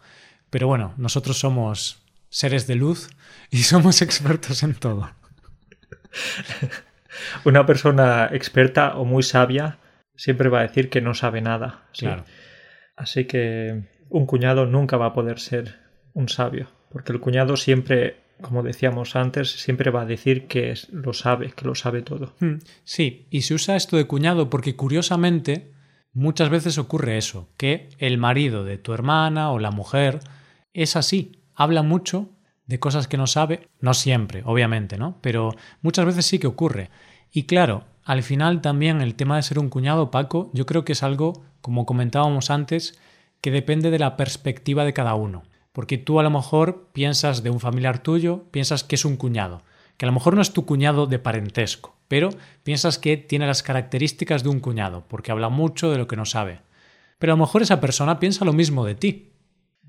Pero 0.51 0.67
bueno, 0.67 0.93
nosotros 0.97 1.39
somos 1.39 2.03
seres 2.29 2.67
de 2.67 2.75
luz 2.75 3.09
y 3.49 3.57
somos 3.63 4.03
expertos 4.03 4.61
en 4.61 4.75
todo. 4.75 5.09
Una 7.43 7.65
persona 7.65 8.29
experta 8.31 8.97
o 8.97 9.05
muy 9.05 9.23
sabia 9.23 9.79
siempre 10.15 10.49
va 10.49 10.59
a 10.59 10.67
decir 10.67 10.91
que 10.91 11.01
no 11.01 11.15
sabe 11.15 11.41
nada. 11.41 11.85
Claro. 11.97 12.23
Así 12.95 13.25
que 13.25 13.94
un 14.09 14.25
cuñado 14.25 14.65
nunca 14.65 14.97
va 14.97 15.07
a 15.07 15.13
poder 15.13 15.39
ser 15.39 15.79
un 16.13 16.29
sabio, 16.29 16.67
porque 16.89 17.11
el 17.11 17.19
cuñado 17.19 17.57
siempre, 17.57 18.17
como 18.41 18.63
decíamos 18.63 19.15
antes, 19.15 19.51
siempre 19.51 19.91
va 19.91 20.01
a 20.01 20.05
decir 20.05 20.47
que 20.47 20.73
lo 20.91 21.13
sabe, 21.13 21.51
que 21.51 21.65
lo 21.65 21.75
sabe 21.75 22.01
todo. 22.01 22.33
Hmm. 22.39 22.55
Sí, 22.83 23.27
y 23.29 23.41
se 23.41 23.53
usa 23.53 23.75
esto 23.75 23.97
de 23.97 24.07
cuñado 24.07 24.49
porque 24.49 24.75
curiosamente 24.75 25.71
muchas 26.13 26.49
veces 26.49 26.77
ocurre 26.77 27.17
eso, 27.17 27.49
que 27.57 27.89
el 27.99 28.17
marido 28.17 28.63
de 28.63 28.77
tu 28.77 28.93
hermana 28.93 29.51
o 29.51 29.59
la 29.59 29.71
mujer 29.71 30.19
es 30.73 30.95
así, 30.95 31.43
habla 31.53 31.83
mucho 31.83 32.29
de 32.65 32.79
cosas 32.79 33.07
que 33.07 33.17
no 33.17 33.27
sabe, 33.27 33.69
no 33.79 33.93
siempre, 33.93 34.41
obviamente, 34.45 34.97
¿no? 34.97 35.19
Pero 35.21 35.51
muchas 35.81 36.05
veces 36.05 36.25
sí 36.25 36.39
que 36.39 36.47
ocurre. 36.47 36.89
Y 37.31 37.43
claro, 37.43 37.83
al 38.03 38.23
final 38.23 38.61
también 38.61 39.01
el 39.01 39.15
tema 39.15 39.35
de 39.35 39.43
ser 39.43 39.59
un 39.59 39.69
cuñado, 39.69 40.11
Paco, 40.11 40.49
yo 40.53 40.65
creo 40.65 40.85
que 40.85 40.93
es 40.93 41.03
algo, 41.03 41.43
como 41.61 41.85
comentábamos 41.85 42.49
antes, 42.49 42.99
que 43.45 43.51
depende 43.51 43.91
de 43.91 43.99
la 43.99 44.17
perspectiva 44.17 44.85
de 44.85 44.93
cada 44.93 45.13
uno. 45.13 45.43
Porque 45.71 45.99
tú 45.99 46.19
a 46.19 46.23
lo 46.23 46.31
mejor 46.31 46.87
piensas 46.93 47.43
de 47.43 47.51
un 47.51 47.59
familiar 47.59 47.99
tuyo, 47.99 48.45
piensas 48.49 48.83
que 48.83 48.95
es 48.95 49.05
un 49.05 49.17
cuñado, 49.17 49.61
que 49.97 50.07
a 50.07 50.09
lo 50.09 50.13
mejor 50.13 50.33
no 50.33 50.41
es 50.41 50.51
tu 50.51 50.65
cuñado 50.65 51.05
de 51.05 51.19
parentesco, 51.19 51.95
pero 52.07 52.31
piensas 52.63 52.97
que 52.97 53.17
tiene 53.17 53.45
las 53.45 53.61
características 53.61 54.41
de 54.41 54.49
un 54.49 54.61
cuñado, 54.61 55.05
porque 55.07 55.31
habla 55.31 55.49
mucho 55.49 55.91
de 55.91 55.99
lo 55.99 56.07
que 56.07 56.15
no 56.15 56.25
sabe. 56.25 56.61
Pero 57.19 57.33
a 57.33 57.35
lo 57.35 57.43
mejor 57.43 57.61
esa 57.61 57.79
persona 57.79 58.17
piensa 58.17 58.45
lo 58.45 58.53
mismo 58.53 58.83
de 58.83 58.95
ti. 58.95 59.33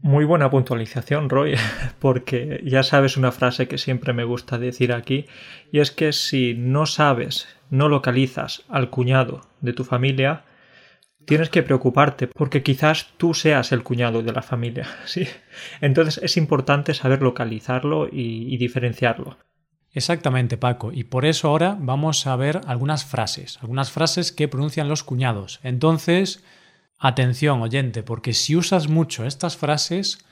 Muy 0.03 0.27
buena 0.27 0.51
puntualización, 0.51 1.31
Roy, 1.31 1.55
porque 1.99 2.61
ya 2.63 2.83
sabes 2.83 3.17
una 3.17 3.33
frase 3.33 3.69
que 3.69 3.79
siempre 3.79 4.13
me 4.13 4.25
gusta 4.25 4.59
decir 4.59 4.93
aquí, 4.93 5.25
y 5.73 5.79
es 5.79 5.93
que 5.93 6.13
si 6.13 6.53
no 6.53 6.85
sabes, 6.85 7.49
no 7.71 7.89
localizas 7.89 8.65
al 8.69 8.91
cuñado 8.91 9.47
de 9.63 9.73
tu 9.73 9.83
familia, 9.83 10.45
tienes 11.26 11.50
que 11.50 11.62
preocuparte, 11.62 12.28
porque 12.28 12.62
quizás 12.62 13.09
tú 13.18 13.35
seas 13.35 13.73
el 13.73 13.83
cuñado 13.83 14.23
de 14.23 14.33
la 14.33 14.42
familia, 14.42 14.87
¿sí? 15.04 15.26
Entonces 15.80 16.18
es 16.23 16.37
importante 16.37 16.95
saber 16.95 17.23
localizarlo 17.23 18.09
y, 18.09 18.52
y 18.52 18.56
diferenciarlo. 18.56 19.37
Exactamente, 19.92 20.56
Paco, 20.56 20.92
y 20.92 21.04
por 21.04 21.25
eso 21.25 21.49
ahora 21.49 21.76
vamos 21.78 22.26
a 22.26 22.37
ver 22.37 22.61
algunas 22.66 23.04
frases, 23.04 23.59
algunas 23.62 23.90
frases 23.90 24.33
que 24.33 24.49
pronuncian 24.49 24.88
los 24.88 25.02
cuñados. 25.02 25.61
Entonces, 25.62 26.42
Atención, 26.99 27.61
oyente, 27.61 28.02
porque 28.02 28.33
si 28.33 28.56
usas 28.56 28.88
mucho 28.88 29.26
estas 29.26 29.56
frases, 29.56 30.25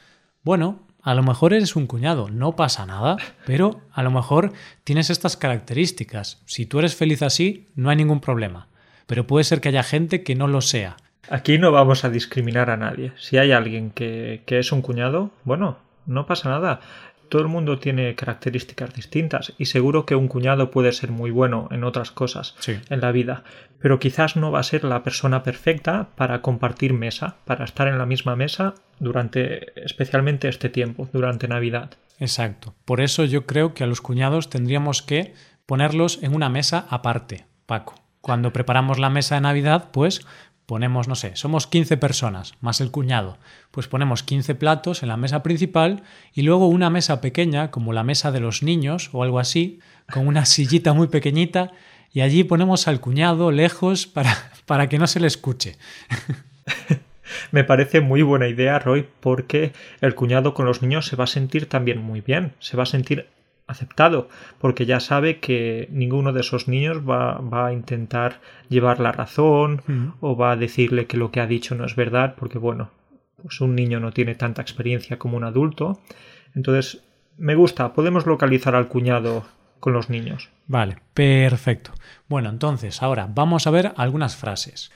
bueno, 0.42 0.86
a 1.02 1.14
lo 1.14 1.22
mejor 1.22 1.52
eres 1.52 1.76
un 1.76 1.86
cuñado, 1.86 2.30
no 2.30 2.56
pasa 2.56 2.86
nada, 2.86 3.18
pero 3.44 3.82
a 3.92 4.02
lo 4.02 4.10
mejor 4.10 4.54
tienes 4.82 5.10
estas 5.10 5.36
características. 5.36 6.42
Si 6.46 6.64
tú 6.64 6.78
eres 6.78 6.94
feliz 6.94 7.20
así, 7.20 7.68
no 7.74 7.90
hay 7.90 7.96
ningún 7.96 8.20
problema. 8.20 8.68
Pero 9.06 9.26
puede 9.26 9.44
ser 9.44 9.60
que 9.60 9.68
haya 9.68 9.82
gente 9.82 10.22
que 10.22 10.34
no 10.34 10.46
lo 10.46 10.60
sea. 10.60 10.96
Aquí 11.28 11.58
no 11.58 11.72
vamos 11.72 12.04
a 12.04 12.10
discriminar 12.10 12.70
a 12.70 12.76
nadie. 12.76 13.12
Si 13.16 13.38
hay 13.38 13.52
alguien 13.52 13.90
que, 13.90 14.42
que 14.46 14.58
es 14.58 14.72
un 14.72 14.82
cuñado, 14.82 15.30
bueno, 15.44 15.78
no 16.06 16.26
pasa 16.26 16.50
nada 16.50 16.80
todo 17.28 17.42
el 17.42 17.48
mundo 17.48 17.78
tiene 17.78 18.14
características 18.14 18.94
distintas 18.94 19.54
y 19.58 19.66
seguro 19.66 20.06
que 20.06 20.14
un 20.14 20.28
cuñado 20.28 20.70
puede 20.70 20.92
ser 20.92 21.10
muy 21.10 21.30
bueno 21.32 21.68
en 21.72 21.84
otras 21.84 22.10
cosas 22.10 22.54
en 22.68 23.00
la 23.00 23.12
vida, 23.12 23.44
pero 23.80 23.98
quizás 23.98 24.36
no 24.36 24.52
va 24.52 24.60
a 24.60 24.62
ser 24.62 24.84
la 24.84 25.02
persona 25.02 25.42
perfecta 25.42 26.10
para 26.14 26.42
compartir 26.42 26.92
mesa, 26.92 27.36
para 27.44 27.64
estar 27.64 27.88
en 27.88 27.98
la 27.98 28.06
misma 28.06 28.36
mesa 28.36 28.74
durante 28.98 29.84
especialmente 29.84 30.48
este 30.48 30.68
tiempo, 30.68 31.08
durante 31.12 31.48
Navidad. 31.48 31.94
Exacto. 32.20 32.74
Por 32.84 33.00
eso 33.00 33.24
yo 33.24 33.46
creo 33.46 33.74
que 33.74 33.84
a 33.84 33.88
los 33.88 34.00
cuñados 34.00 34.48
tendríamos 34.48 35.02
que 35.02 35.34
ponerlos 35.66 36.22
en 36.22 36.34
una 36.34 36.48
mesa 36.48 36.86
aparte, 36.88 37.46
Paco. 37.66 38.03
Cuando 38.24 38.54
preparamos 38.54 38.98
la 38.98 39.10
mesa 39.10 39.34
de 39.34 39.42
Navidad, 39.42 39.90
pues 39.92 40.22
ponemos, 40.64 41.08
no 41.08 41.14
sé, 41.14 41.36
somos 41.36 41.66
15 41.66 41.98
personas, 41.98 42.54
más 42.62 42.80
el 42.80 42.90
cuñado, 42.90 43.36
pues 43.70 43.86
ponemos 43.86 44.22
15 44.22 44.54
platos 44.54 45.02
en 45.02 45.10
la 45.10 45.18
mesa 45.18 45.42
principal 45.42 46.04
y 46.32 46.40
luego 46.40 46.66
una 46.66 46.88
mesa 46.88 47.20
pequeña, 47.20 47.70
como 47.70 47.92
la 47.92 48.02
mesa 48.02 48.32
de 48.32 48.40
los 48.40 48.62
niños 48.62 49.10
o 49.12 49.24
algo 49.24 49.40
así, 49.40 49.78
con 50.10 50.26
una 50.26 50.44
sillita 50.46 50.94
muy 50.94 51.08
pequeñita 51.08 51.72
y 52.14 52.22
allí 52.22 52.44
ponemos 52.44 52.88
al 52.88 52.98
cuñado 52.98 53.50
lejos 53.50 54.06
para, 54.06 54.34
para 54.64 54.88
que 54.88 54.98
no 54.98 55.06
se 55.06 55.20
le 55.20 55.26
escuche. 55.26 55.76
Me 57.52 57.62
parece 57.62 58.00
muy 58.00 58.22
buena 58.22 58.48
idea, 58.48 58.78
Roy, 58.78 59.06
porque 59.20 59.74
el 60.00 60.14
cuñado 60.14 60.54
con 60.54 60.64
los 60.64 60.80
niños 60.80 61.04
se 61.04 61.16
va 61.16 61.24
a 61.24 61.26
sentir 61.26 61.68
también 61.68 62.00
muy 62.00 62.22
bien, 62.22 62.54
se 62.58 62.78
va 62.78 62.84
a 62.84 62.86
sentir 62.86 63.28
aceptado, 63.66 64.28
porque 64.58 64.86
ya 64.86 65.00
sabe 65.00 65.40
que 65.40 65.88
ninguno 65.90 66.32
de 66.32 66.40
esos 66.40 66.68
niños 66.68 66.98
va, 67.08 67.38
va 67.38 67.66
a 67.66 67.72
intentar 67.72 68.40
llevar 68.68 69.00
la 69.00 69.12
razón 69.12 70.14
o 70.20 70.36
va 70.36 70.52
a 70.52 70.56
decirle 70.56 71.06
que 71.06 71.16
lo 71.16 71.30
que 71.30 71.40
ha 71.40 71.46
dicho 71.46 71.74
no 71.74 71.84
es 71.84 71.96
verdad, 71.96 72.34
porque 72.36 72.58
bueno, 72.58 72.90
pues 73.42 73.60
un 73.60 73.74
niño 73.74 74.00
no 74.00 74.12
tiene 74.12 74.34
tanta 74.34 74.62
experiencia 74.62 75.18
como 75.18 75.36
un 75.36 75.44
adulto. 75.44 76.00
Entonces, 76.54 77.02
me 77.36 77.54
gusta, 77.54 77.92
podemos 77.92 78.26
localizar 78.26 78.74
al 78.74 78.88
cuñado 78.88 79.44
con 79.80 79.92
los 79.92 80.08
niños. 80.08 80.50
Vale, 80.66 80.98
perfecto. 81.12 81.92
Bueno, 82.28 82.48
entonces, 82.48 83.02
ahora 83.02 83.28
vamos 83.30 83.66
a 83.66 83.70
ver 83.70 83.92
algunas 83.96 84.36
frases. 84.36 84.90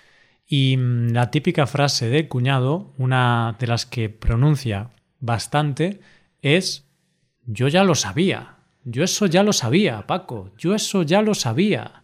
Y 0.46 0.76
mm, 0.76 1.10
la 1.12 1.30
típica 1.30 1.66
frase 1.66 2.08
de 2.08 2.28
cuñado, 2.28 2.92
una 2.96 3.56
de 3.58 3.66
las 3.66 3.84
que 3.84 4.08
pronuncia 4.08 4.90
bastante, 5.20 6.00
es 6.40 6.88
yo 7.44 7.68
ya 7.68 7.84
lo 7.84 7.94
sabía. 7.94 8.57
Yo 8.84 9.04
eso 9.04 9.26
ya 9.26 9.42
lo 9.42 9.52
sabía, 9.52 10.06
Paco. 10.06 10.50
Yo 10.56 10.74
eso 10.74 11.02
ya 11.02 11.22
lo 11.22 11.34
sabía. 11.34 12.02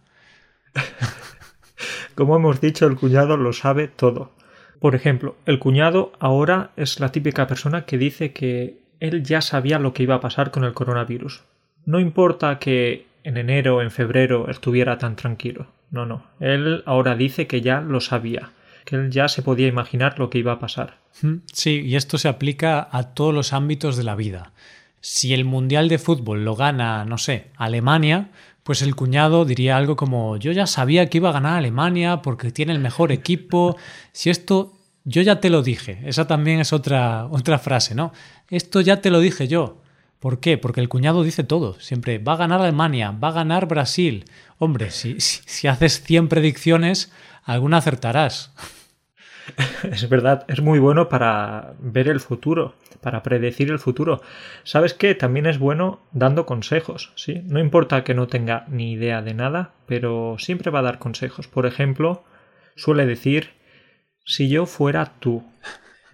Como 2.15 2.35
hemos 2.35 2.61
dicho, 2.61 2.87
el 2.87 2.95
cuñado 2.95 3.37
lo 3.37 3.53
sabe 3.53 3.87
todo. 3.87 4.31
Por 4.79 4.95
ejemplo, 4.95 5.35
el 5.45 5.59
cuñado 5.59 6.13
ahora 6.19 6.71
es 6.75 6.99
la 6.99 7.11
típica 7.11 7.47
persona 7.47 7.85
que 7.85 7.97
dice 7.97 8.33
que 8.33 8.79
él 8.99 9.23
ya 9.23 9.41
sabía 9.41 9.79
lo 9.79 9.93
que 9.93 10.03
iba 10.03 10.15
a 10.15 10.21
pasar 10.21 10.51
con 10.51 10.63
el 10.63 10.73
coronavirus. 10.73 11.43
No 11.85 11.99
importa 11.99 12.59
que 12.59 13.07
en 13.23 13.37
enero 13.37 13.77
o 13.77 13.81
en 13.81 13.91
febrero 13.91 14.49
estuviera 14.49 14.97
tan 14.97 15.15
tranquilo. 15.15 15.67
No, 15.91 16.05
no. 16.05 16.23
Él 16.39 16.83
ahora 16.85 17.15
dice 17.15 17.47
que 17.47 17.61
ya 17.61 17.81
lo 17.81 17.99
sabía, 17.99 18.51
que 18.85 18.95
él 18.95 19.11
ya 19.11 19.27
se 19.27 19.41
podía 19.41 19.67
imaginar 19.67 20.19
lo 20.19 20.29
que 20.29 20.39
iba 20.39 20.53
a 20.53 20.59
pasar. 20.59 20.97
Sí, 21.51 21.81
y 21.81 21.95
esto 21.95 22.17
se 22.17 22.27
aplica 22.27 22.87
a 22.91 23.13
todos 23.13 23.33
los 23.33 23.53
ámbitos 23.53 23.97
de 23.97 24.03
la 24.03 24.15
vida. 24.15 24.51
Si 25.07 25.35
el 25.35 25.45
Mundial 25.45 25.87
de 25.87 25.99
Fútbol 25.99 26.43
lo 26.43 26.55
gana, 26.55 27.05
no 27.05 27.19
sé, 27.19 27.51
Alemania, 27.57 28.31
pues 28.63 28.81
el 28.81 28.95
cuñado 28.95 29.45
diría 29.45 29.77
algo 29.77 29.95
como 29.95 30.37
yo 30.37 30.51
ya 30.51 30.65
sabía 30.65 31.11
que 31.11 31.19
iba 31.19 31.29
a 31.29 31.33
ganar 31.33 31.59
Alemania 31.59 32.23
porque 32.23 32.51
tiene 32.51 32.73
el 32.73 32.79
mejor 32.79 33.11
equipo. 33.11 33.77
Si 34.13 34.31
esto 34.31 34.73
yo 35.03 35.21
ya 35.21 35.39
te 35.39 35.51
lo 35.51 35.61
dije. 35.61 36.01
Esa 36.05 36.25
también 36.25 36.59
es 36.59 36.73
otra, 36.73 37.27
otra 37.27 37.59
frase, 37.59 37.93
¿no? 37.93 38.13
Esto 38.49 38.81
ya 38.81 38.99
te 38.99 39.11
lo 39.11 39.19
dije 39.19 39.47
yo. 39.47 39.79
¿Por 40.19 40.39
qué? 40.39 40.57
Porque 40.57 40.81
el 40.81 40.89
cuñado 40.89 41.21
dice 41.21 41.43
todo. 41.43 41.79
Siempre 41.79 42.17
va 42.17 42.33
a 42.33 42.37
ganar 42.37 42.59
Alemania, 42.59 43.11
va 43.11 43.27
a 43.27 43.33
ganar 43.33 43.67
Brasil. 43.67 44.25
Hombre, 44.57 44.89
si, 44.89 45.19
si, 45.19 45.41
si 45.45 45.67
haces 45.67 46.01
100 46.01 46.29
predicciones, 46.29 47.11
alguna 47.43 47.77
acertarás. 47.77 48.53
Es 49.91 50.09
verdad, 50.09 50.45
es 50.47 50.61
muy 50.61 50.79
bueno 50.79 51.09
para 51.09 51.73
ver 51.79 52.07
el 52.07 52.19
futuro, 52.19 52.75
para 53.01 53.23
predecir 53.23 53.69
el 53.69 53.79
futuro. 53.79 54.21
¿Sabes 54.63 54.93
qué? 54.93 55.15
También 55.15 55.45
es 55.45 55.59
bueno 55.59 56.01
dando 56.11 56.45
consejos, 56.45 57.11
¿sí? 57.15 57.41
No 57.45 57.59
importa 57.59 58.03
que 58.03 58.13
no 58.13 58.27
tenga 58.27 58.65
ni 58.69 58.93
idea 58.93 59.21
de 59.21 59.33
nada, 59.33 59.73
pero 59.85 60.37
siempre 60.39 60.71
va 60.71 60.79
a 60.79 60.83
dar 60.83 60.99
consejos. 60.99 61.47
Por 61.47 61.65
ejemplo, 61.65 62.23
suele 62.75 63.05
decir, 63.05 63.51
si 64.25 64.49
yo 64.49 64.65
fuera 64.65 65.13
tú. 65.19 65.43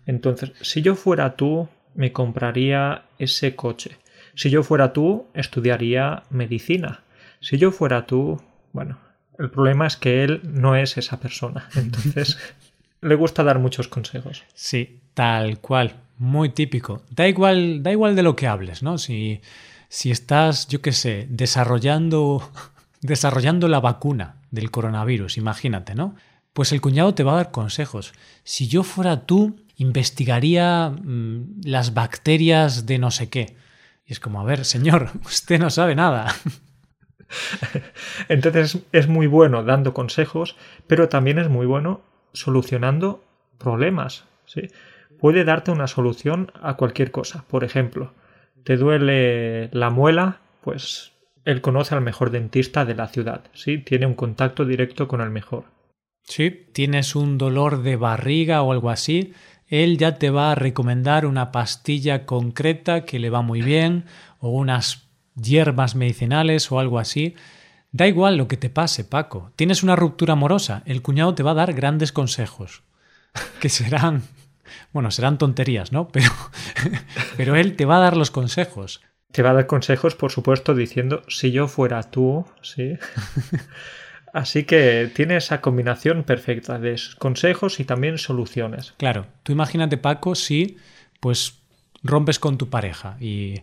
Entonces, 0.05 0.51
si 0.61 0.81
yo 0.81 0.95
fuera 0.95 1.35
tú, 1.35 1.69
me 1.93 2.11
compraría 2.11 3.05
ese 3.17 3.55
coche. 3.55 3.97
Si 4.35 4.49
yo 4.49 4.63
fuera 4.63 4.93
tú, 4.93 5.27
estudiaría 5.33 6.23
medicina. 6.29 7.03
Si 7.39 7.57
yo 7.57 7.71
fuera 7.71 8.05
tú, 8.05 8.41
bueno, 8.71 8.99
el 9.37 9.49
problema 9.49 9.87
es 9.87 9.97
que 9.97 10.23
él 10.23 10.41
no 10.43 10.75
es 10.75 10.97
esa 10.97 11.19
persona. 11.19 11.69
Entonces... 11.75 12.37
le 13.01 13.15
gusta 13.15 13.43
dar 13.43 13.59
muchos 13.59 13.87
consejos. 13.87 14.43
Sí, 14.53 15.01
tal 15.13 15.59
cual, 15.59 15.95
muy 16.17 16.49
típico. 16.49 17.01
Da 17.09 17.27
igual, 17.27 17.83
da 17.83 17.91
igual 17.91 18.15
de 18.15 18.23
lo 18.23 18.35
que 18.35 18.47
hables, 18.47 18.83
¿no? 18.83 18.97
Si, 18.97 19.41
si 19.89 20.11
estás, 20.11 20.67
yo 20.67 20.81
qué 20.81 20.91
sé, 20.91 21.27
desarrollando, 21.29 22.49
desarrollando 23.01 23.67
la 23.67 23.79
vacuna 23.79 24.35
del 24.51 24.71
coronavirus, 24.71 25.37
imagínate, 25.37 25.95
¿no? 25.95 26.15
Pues 26.53 26.71
el 26.71 26.81
cuñado 26.81 27.15
te 27.15 27.23
va 27.23 27.33
a 27.33 27.37
dar 27.37 27.51
consejos. 27.51 28.13
Si 28.43 28.67
yo 28.67 28.83
fuera 28.83 29.25
tú, 29.25 29.55
investigaría 29.77 30.89
mm, 30.89 31.61
las 31.63 31.93
bacterias 31.93 32.85
de 32.85 32.99
no 32.99 33.09
sé 33.09 33.29
qué. 33.29 33.55
Y 34.05 34.13
es 34.13 34.19
como, 34.19 34.41
a 34.41 34.43
ver, 34.43 34.65
señor, 34.65 35.09
usted 35.25 35.59
no 35.59 35.69
sabe 35.69 35.95
nada. 35.95 36.35
Entonces 38.29 38.79
es 38.91 39.07
muy 39.07 39.25
bueno 39.27 39.63
dando 39.63 39.93
consejos, 39.93 40.55
pero 40.85 41.09
también 41.09 41.39
es 41.39 41.49
muy 41.49 41.65
bueno 41.65 42.10
solucionando 42.33 43.23
problemas. 43.57 44.25
¿sí? 44.45 44.69
Puede 45.19 45.43
darte 45.43 45.71
una 45.71 45.87
solución 45.87 46.51
a 46.61 46.75
cualquier 46.75 47.11
cosa. 47.11 47.45
Por 47.47 47.63
ejemplo, 47.63 48.13
te 48.63 48.77
duele 48.77 49.69
la 49.71 49.89
muela, 49.89 50.41
pues 50.61 51.11
él 51.45 51.61
conoce 51.61 51.95
al 51.95 52.01
mejor 52.01 52.31
dentista 52.31 52.85
de 52.85 52.95
la 52.95 53.07
ciudad, 53.07 53.43
¿sí? 53.53 53.79
Tiene 53.79 54.05
un 54.05 54.13
contacto 54.13 54.65
directo 54.65 55.07
con 55.07 55.21
el 55.21 55.31
mejor. 55.31 55.65
Sí, 56.23 56.67
tienes 56.71 57.15
un 57.15 57.37
dolor 57.37 57.81
de 57.81 57.95
barriga 57.95 58.61
o 58.61 58.71
algo 58.71 58.91
así, 58.91 59.33
él 59.67 59.97
ya 59.97 60.17
te 60.17 60.29
va 60.29 60.51
a 60.51 60.55
recomendar 60.55 61.25
una 61.25 61.51
pastilla 61.51 62.25
concreta 62.25 63.05
que 63.05 63.19
le 63.19 63.29
va 63.29 63.41
muy 63.41 63.61
bien 63.61 64.05
o 64.39 64.49
unas 64.49 65.09
hierbas 65.35 65.95
medicinales 65.95 66.71
o 66.71 66.79
algo 66.79 66.99
así. 66.99 67.35
Da 67.91 68.07
igual 68.07 68.37
lo 68.37 68.47
que 68.47 68.57
te 68.57 68.69
pase, 68.69 69.03
Paco. 69.03 69.51
Tienes 69.55 69.83
una 69.83 69.95
ruptura 69.95 70.33
amorosa, 70.33 70.83
el 70.85 71.01
cuñado 71.01 71.35
te 71.35 71.43
va 71.43 71.51
a 71.51 71.55
dar 71.55 71.73
grandes 71.73 72.11
consejos, 72.11 72.83
que 73.59 73.69
serán, 73.69 74.23
bueno, 74.93 75.11
serán 75.11 75.37
tonterías, 75.37 75.91
¿no? 75.91 76.07
Pero, 76.09 76.31
pero 77.37 77.55
él 77.55 77.75
te 77.75 77.85
va 77.85 77.97
a 77.97 78.01
dar 78.01 78.17
los 78.17 78.31
consejos. 78.31 79.01
Te 79.31 79.43
va 79.43 79.51
a 79.51 79.53
dar 79.53 79.67
consejos, 79.67 80.15
por 80.15 80.31
supuesto, 80.31 80.75
diciendo, 80.75 81.23
si 81.27 81.51
yo 81.51 81.67
fuera 81.67 82.03
tú, 82.03 82.45
¿sí? 82.61 82.97
Así 84.33 84.63
que 84.63 85.11
tiene 85.13 85.37
esa 85.37 85.59
combinación 85.59 86.23
perfecta 86.23 86.79
de 86.79 86.99
consejos 87.17 87.79
y 87.79 87.83
también 87.83 88.17
soluciones. 88.17 88.93
Claro, 88.97 89.27
tú 89.43 89.51
imagínate, 89.51 89.97
Paco, 89.97 90.35
si 90.35 90.77
pues 91.19 91.59
rompes 92.03 92.39
con 92.39 92.57
tu 92.57 92.69
pareja 92.69 93.17
y, 93.19 93.61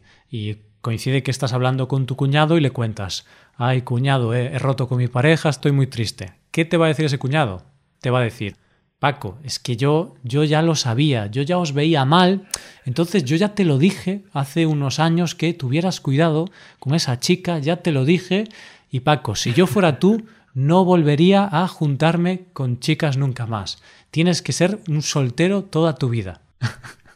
coincide 0.89 1.23
que 1.23 1.31
estás 1.31 1.53
hablando 1.53 1.87
con 1.87 2.07
tu 2.07 2.17
cuñado 2.17 2.57
y 2.57 2.63
le 2.63 2.71
cuentas, 2.71 3.27
ay 3.59 3.83
cuñado, 3.83 4.33
he, 4.33 4.47
he 4.47 4.59
roto 4.59 4.89
con 4.89 4.97
mi 4.97 5.07
pareja, 5.07 5.51
estoy 5.51 5.71
muy 5.71 5.87
triste. 5.87 6.33
¿Qué 6.51 6.65
te 6.65 6.79
va 6.79 6.87
a 6.87 6.89
decir 6.89 7.05
ese 7.05 7.19
cuñado? 7.19 7.63
Te 8.01 8.09
va 8.09 8.21
a 8.21 8.23
decir, 8.23 8.57
Paco, 8.99 9.37
es 9.45 9.59
que 9.59 9.77
yo, 9.77 10.15
yo 10.23 10.45
ya 10.45 10.63
lo 10.63 10.75
sabía, 10.75 11.27
yo 11.27 11.43
ya 11.43 11.59
os 11.59 11.75
veía 11.75 12.07
mal, 12.07 12.49
entonces 12.87 13.23
yo 13.25 13.37
ya 13.37 13.55
te 13.55 13.67
lo 13.67 13.77
dije 13.77 14.25
hace 14.33 14.65
unos 14.65 14.99
años 14.99 15.35
que 15.35 15.53
tuvieras 15.53 16.01
cuidado 16.01 16.47
con 16.79 16.95
esa 16.95 17.21
chica, 17.21 17.59
ya 17.59 17.77
te 17.83 17.93
lo 17.93 18.07
dije, 18.07 18.45
y 18.91 19.01
Paco, 19.01 19.35
si 19.35 19.53
yo 19.53 19.67
fuera 19.67 19.99
tú, 19.99 20.25
no 20.55 20.87
volvería 20.87 21.47
a 21.53 21.69
juntarme 21.69 22.47
con 22.55 22.81
chicas 22.81 23.19
nunca 23.19 23.45
más. 23.45 23.83
Tienes 24.11 24.41
que 24.41 24.55
ser 24.55 24.81
un 24.89 25.03
soltero 25.03 25.65
toda 25.65 25.97
tu 25.97 26.09
vida. 26.09 26.41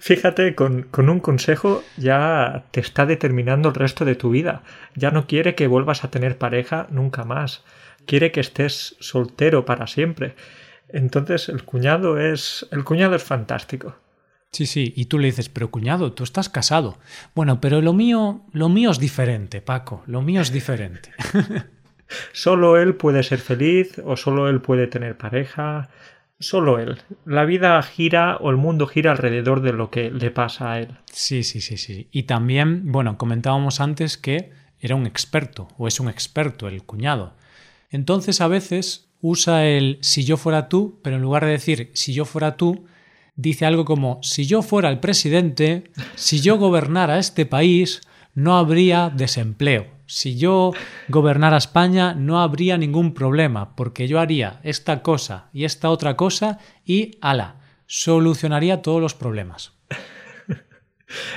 Fíjate, 0.00 0.54
con, 0.54 0.88
un 0.96 1.20
consejo 1.20 1.82
ya 1.96 2.64
te 2.70 2.80
está 2.80 3.06
determinando 3.06 3.70
el 3.70 3.74
resto 3.74 4.04
de 4.04 4.14
tu 4.14 4.30
vida. 4.30 4.62
Ya 4.94 5.10
no 5.10 5.26
quiere 5.26 5.54
que 5.54 5.66
vuelvas 5.66 6.04
a 6.04 6.10
tener 6.10 6.38
pareja 6.38 6.86
nunca 6.90 7.24
más. 7.24 7.64
Quiere 8.06 8.32
que 8.32 8.40
estés 8.40 8.96
soltero 9.00 9.64
para 9.64 9.86
siempre. 9.86 10.34
Entonces 10.88 11.48
el 11.48 11.64
cuñado 11.64 12.18
es. 12.18 12.66
el 12.70 12.84
cuñado 12.84 13.14
es 13.16 13.22
fantástico. 13.22 13.96
Sí, 14.52 14.66
sí, 14.66 14.92
y 14.94 15.06
tú 15.06 15.18
le 15.18 15.28
dices, 15.28 15.48
pero 15.48 15.70
cuñado, 15.70 16.12
tú 16.12 16.24
estás 16.24 16.50
casado. 16.50 16.98
Bueno, 17.34 17.60
pero 17.60 17.80
lo 17.80 17.94
mío, 17.94 18.42
lo 18.52 18.68
mío 18.68 18.90
es 18.90 18.98
diferente, 18.98 19.62
Paco, 19.62 20.02
lo 20.06 20.20
mío 20.20 20.42
es 20.42 20.52
diferente. 20.52 21.10
Solo 22.32 22.76
él 22.76 22.94
puede 22.94 23.22
ser 23.22 23.38
feliz 23.38 23.98
o 24.04 24.16
solo 24.16 24.48
él 24.48 24.60
puede 24.60 24.86
tener 24.86 25.16
pareja. 25.16 25.88
Solo 26.42 26.78
él. 26.80 27.00
La 27.24 27.44
vida 27.44 27.80
gira 27.82 28.36
o 28.36 28.50
el 28.50 28.56
mundo 28.56 28.86
gira 28.86 29.12
alrededor 29.12 29.62
de 29.62 29.72
lo 29.72 29.90
que 29.90 30.10
le 30.10 30.30
pasa 30.30 30.72
a 30.72 30.80
él. 30.80 30.98
Sí, 31.12 31.44
sí, 31.44 31.60
sí, 31.60 31.76
sí. 31.76 32.08
Y 32.10 32.24
también, 32.24 32.90
bueno, 32.90 33.16
comentábamos 33.16 33.80
antes 33.80 34.18
que 34.18 34.50
era 34.80 34.96
un 34.96 35.06
experto 35.06 35.68
o 35.78 35.86
es 35.86 36.00
un 36.00 36.08
experto 36.08 36.66
el 36.66 36.82
cuñado. 36.82 37.34
Entonces 37.90 38.40
a 38.40 38.48
veces 38.48 39.08
usa 39.20 39.66
el 39.66 39.98
si 40.02 40.24
yo 40.24 40.36
fuera 40.36 40.68
tú, 40.68 40.98
pero 41.02 41.16
en 41.16 41.22
lugar 41.22 41.44
de 41.44 41.52
decir 41.52 41.90
si 41.94 42.12
yo 42.12 42.24
fuera 42.24 42.56
tú, 42.56 42.86
dice 43.36 43.64
algo 43.64 43.84
como 43.84 44.18
si 44.22 44.44
yo 44.44 44.62
fuera 44.62 44.90
el 44.90 44.98
presidente, 44.98 45.84
si 46.16 46.40
yo 46.40 46.58
gobernara 46.58 47.18
este 47.18 47.46
país, 47.46 48.00
no 48.34 48.56
habría 48.56 49.10
desempleo 49.10 49.92
si 50.12 50.36
yo 50.36 50.72
gobernara 51.08 51.56
España 51.56 52.12
no 52.12 52.42
habría 52.42 52.76
ningún 52.76 53.14
problema, 53.14 53.74
porque 53.74 54.08
yo 54.08 54.20
haría 54.20 54.60
esta 54.62 55.02
cosa 55.02 55.48
y 55.54 55.64
esta 55.64 55.88
otra 55.88 56.16
cosa 56.16 56.58
y 56.84 57.16
ala, 57.22 57.56
solucionaría 57.86 58.82
todos 58.82 59.00
los 59.00 59.14
problemas. 59.14 59.72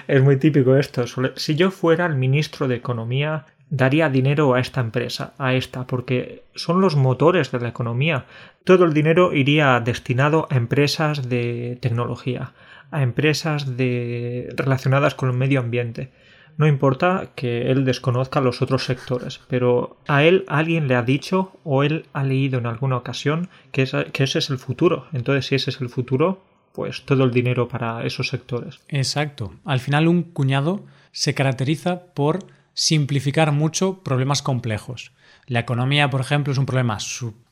Es 0.07 0.21
muy 0.21 0.37
típico 0.37 0.75
esto. 0.75 1.05
Si 1.35 1.55
yo 1.55 1.71
fuera 1.71 2.05
el 2.05 2.15
ministro 2.15 2.67
de 2.67 2.75
Economía, 2.75 3.45
daría 3.69 4.09
dinero 4.09 4.53
a 4.53 4.59
esta 4.59 4.81
empresa, 4.81 5.33
a 5.37 5.53
esta, 5.53 5.87
porque 5.87 6.43
son 6.55 6.81
los 6.81 6.97
motores 6.97 7.51
de 7.51 7.59
la 7.61 7.69
economía. 7.69 8.25
Todo 8.65 8.83
el 8.85 8.93
dinero 8.93 9.33
iría 9.33 9.79
destinado 9.79 10.47
a 10.49 10.55
empresas 10.55 11.29
de 11.29 11.77
tecnología, 11.81 12.53
a 12.91 13.03
empresas 13.03 13.77
de... 13.77 14.53
relacionadas 14.55 15.15
con 15.15 15.29
el 15.29 15.37
medio 15.37 15.59
ambiente. 15.61 16.11
No 16.57 16.67
importa 16.67 17.31
que 17.35 17.69
él 17.71 17.83
desconozca 17.83 18.39
los 18.41 18.61
otros 18.61 18.85
sectores, 18.85 19.41
pero 19.47 19.97
a 20.07 20.23
él 20.23 20.45
alguien 20.47 20.87
le 20.87 20.95
ha 20.95 21.01
dicho 21.01 21.51
o 21.63 21.83
él 21.83 22.05
ha 22.13 22.23
leído 22.23 22.59
en 22.59 22.65
alguna 22.65 22.97
ocasión 22.97 23.49
que, 23.71 23.85
que 24.13 24.23
ese 24.23 24.39
es 24.39 24.49
el 24.49 24.57
futuro. 24.57 25.07
Entonces, 25.11 25.47
si 25.47 25.55
ese 25.55 25.71
es 25.71 25.81
el 25.81 25.89
futuro, 25.89 26.43
pues 26.71 27.03
todo 27.03 27.23
el 27.23 27.31
dinero 27.31 27.67
para 27.67 28.05
esos 28.05 28.29
sectores. 28.29 28.79
Exacto. 28.87 29.53
Al 29.65 29.79
final, 29.79 30.07
un 30.07 30.23
cuñado 30.23 30.83
se 31.11 31.33
caracteriza 31.33 32.07
por 32.13 32.39
simplificar 32.73 33.51
mucho 33.51 34.01
problemas 34.03 34.41
complejos. 34.41 35.11
La 35.47 35.59
economía, 35.59 36.09
por 36.09 36.21
ejemplo, 36.21 36.51
es 36.51 36.59
un 36.59 36.65
problema, 36.65 36.97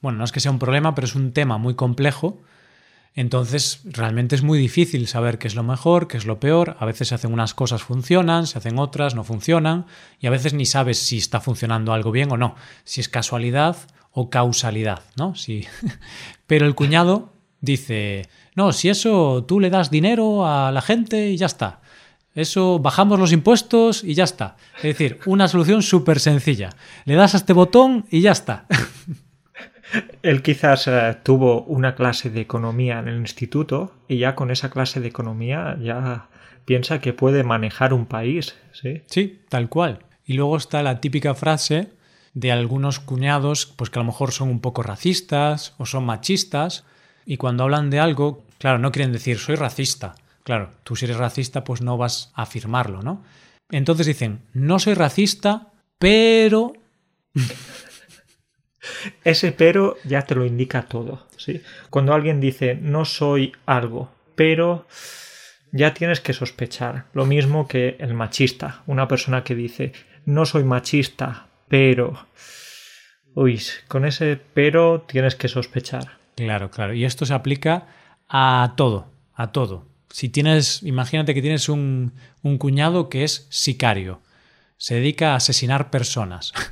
bueno, 0.01 0.17
no 0.17 0.23
es 0.23 0.31
que 0.31 0.39
sea 0.39 0.51
un 0.51 0.59
problema, 0.59 0.95
pero 0.95 1.05
es 1.05 1.15
un 1.15 1.31
tema 1.31 1.57
muy 1.57 1.75
complejo 1.75 2.41
entonces, 3.15 3.81
realmente 3.83 4.35
es 4.35 4.41
muy 4.41 4.57
difícil 4.57 5.07
saber 5.07 5.37
qué 5.37 5.47
es 5.47 5.53
lo 5.53 5.61
mejor, 5.61 6.07
qué 6.07 6.17
es 6.17 6.25
lo 6.25 6.39
peor. 6.39 6.75
A 6.79 6.85
veces 6.85 7.09
se 7.09 7.15
hacen 7.15 7.31
unas 7.31 7.53
cosas 7.53 7.83
funcionan, 7.83 8.47
se 8.47 8.57
hacen 8.57 8.79
otras 8.79 9.13
no 9.13 9.23
funcionan, 9.23 9.85
y 10.19 10.25
a 10.25 10.31
veces 10.31 10.53
ni 10.53 10.65
sabes 10.65 10.97
si 10.97 11.17
está 11.19 11.39
funcionando 11.39 11.93
algo 11.93 12.11
bien 12.11 12.31
o 12.31 12.37
no, 12.37 12.55
si 12.83 13.01
es 13.01 13.09
casualidad 13.09 13.77
o 14.11 14.31
causalidad, 14.31 15.03
¿no? 15.15 15.35
Sí. 15.35 15.65
Pero 16.47 16.65
el 16.65 16.73
cuñado 16.73 17.33
dice, 17.61 18.29
no, 18.55 18.73
si 18.73 18.89
eso 18.89 19.45
tú 19.47 19.59
le 19.59 19.69
das 19.69 19.91
dinero 19.91 20.47
a 20.47 20.71
la 20.71 20.81
gente 20.81 21.29
y 21.29 21.37
ya 21.37 21.45
está. 21.45 21.81
Eso 22.33 22.79
bajamos 22.79 23.19
los 23.19 23.31
impuestos 23.31 24.03
y 24.03 24.15
ya 24.15 24.23
está. 24.23 24.57
Es 24.77 24.83
decir, 24.83 25.19
una 25.27 25.47
solución 25.47 25.83
súper 25.83 26.19
sencilla. 26.19 26.71
Le 27.05 27.13
das 27.13 27.35
a 27.35 27.37
este 27.37 27.53
botón 27.53 28.05
y 28.09 28.21
ya 28.21 28.31
está. 28.31 28.65
Él 30.21 30.41
quizás 30.41 30.87
eh, 30.87 31.17
tuvo 31.23 31.63
una 31.63 31.95
clase 31.95 32.29
de 32.29 32.41
economía 32.41 32.99
en 32.99 33.07
el 33.07 33.17
instituto 33.17 33.93
y 34.07 34.17
ya 34.17 34.35
con 34.35 34.51
esa 34.51 34.69
clase 34.69 34.99
de 34.99 35.07
economía 35.07 35.77
ya 35.81 36.29
piensa 36.65 36.99
que 36.99 37.13
puede 37.13 37.43
manejar 37.43 37.93
un 37.93 38.05
país, 38.05 38.55
¿sí? 38.71 39.01
Sí, 39.07 39.41
tal 39.49 39.69
cual. 39.69 39.99
Y 40.25 40.33
luego 40.33 40.57
está 40.57 40.81
la 40.83 41.01
típica 41.01 41.35
frase 41.35 41.89
de 42.33 42.51
algunos 42.51 42.99
cuñados, 42.99 43.65
pues 43.65 43.89
que 43.89 43.99
a 43.99 44.01
lo 44.01 44.07
mejor 44.07 44.31
son 44.31 44.49
un 44.49 44.61
poco 44.61 44.83
racistas 44.83 45.75
o 45.77 45.85
son 45.85 46.05
machistas, 46.05 46.85
y 47.25 47.37
cuando 47.37 47.63
hablan 47.63 47.89
de 47.89 47.99
algo, 47.99 48.43
claro, 48.57 48.79
no 48.79 48.91
quieren 48.91 49.11
decir 49.11 49.37
soy 49.37 49.55
racista. 49.55 50.15
Claro, 50.43 50.71
tú 50.83 50.95
si 50.95 51.05
eres 51.05 51.17
racista, 51.17 51.63
pues 51.63 51.81
no 51.81 51.97
vas 51.97 52.31
a 52.33 52.43
afirmarlo, 52.43 53.01
¿no? 53.01 53.23
Entonces 53.69 54.07
dicen, 54.07 54.41
no 54.53 54.79
soy 54.79 54.93
racista, 54.93 55.71
pero 55.97 56.73
ese 59.23 59.51
pero 59.51 59.97
ya 60.03 60.23
te 60.23 60.35
lo 60.35 60.45
indica 60.45 60.83
todo. 60.83 61.27
¿sí? 61.37 61.61
Cuando 61.89 62.13
alguien 62.13 62.39
dice 62.39 62.75
no 62.75 63.05
soy 63.05 63.53
algo, 63.65 64.11
pero 64.35 64.87
ya 65.71 65.93
tienes 65.93 66.19
que 66.19 66.33
sospechar. 66.33 67.05
Lo 67.13 67.25
mismo 67.25 67.67
que 67.67 67.95
el 67.99 68.13
machista. 68.13 68.83
Una 68.85 69.07
persona 69.07 69.43
que 69.43 69.55
dice 69.55 69.93
no 70.25 70.45
soy 70.45 70.63
machista, 70.63 71.47
pero... 71.67 72.27
Uy, 73.35 73.59
con 73.87 74.05
ese 74.05 74.39
pero 74.53 75.01
tienes 75.07 75.35
que 75.35 75.47
sospechar. 75.47 76.19
Claro, 76.35 76.69
claro. 76.69 76.93
Y 76.93 77.05
esto 77.05 77.25
se 77.25 77.33
aplica 77.33 77.87
a 78.29 78.73
todo, 78.77 79.11
a 79.33 79.51
todo. 79.51 79.87
Si 80.09 80.29
tienes, 80.29 80.83
imagínate 80.83 81.33
que 81.33 81.41
tienes 81.41 81.69
un, 81.69 82.13
un 82.43 82.59
cuñado 82.59 83.09
que 83.09 83.23
es 83.23 83.47
sicario, 83.49 84.21
se 84.77 84.95
dedica 84.95 85.33
a 85.33 85.37
asesinar 85.37 85.89
personas. 85.89 86.53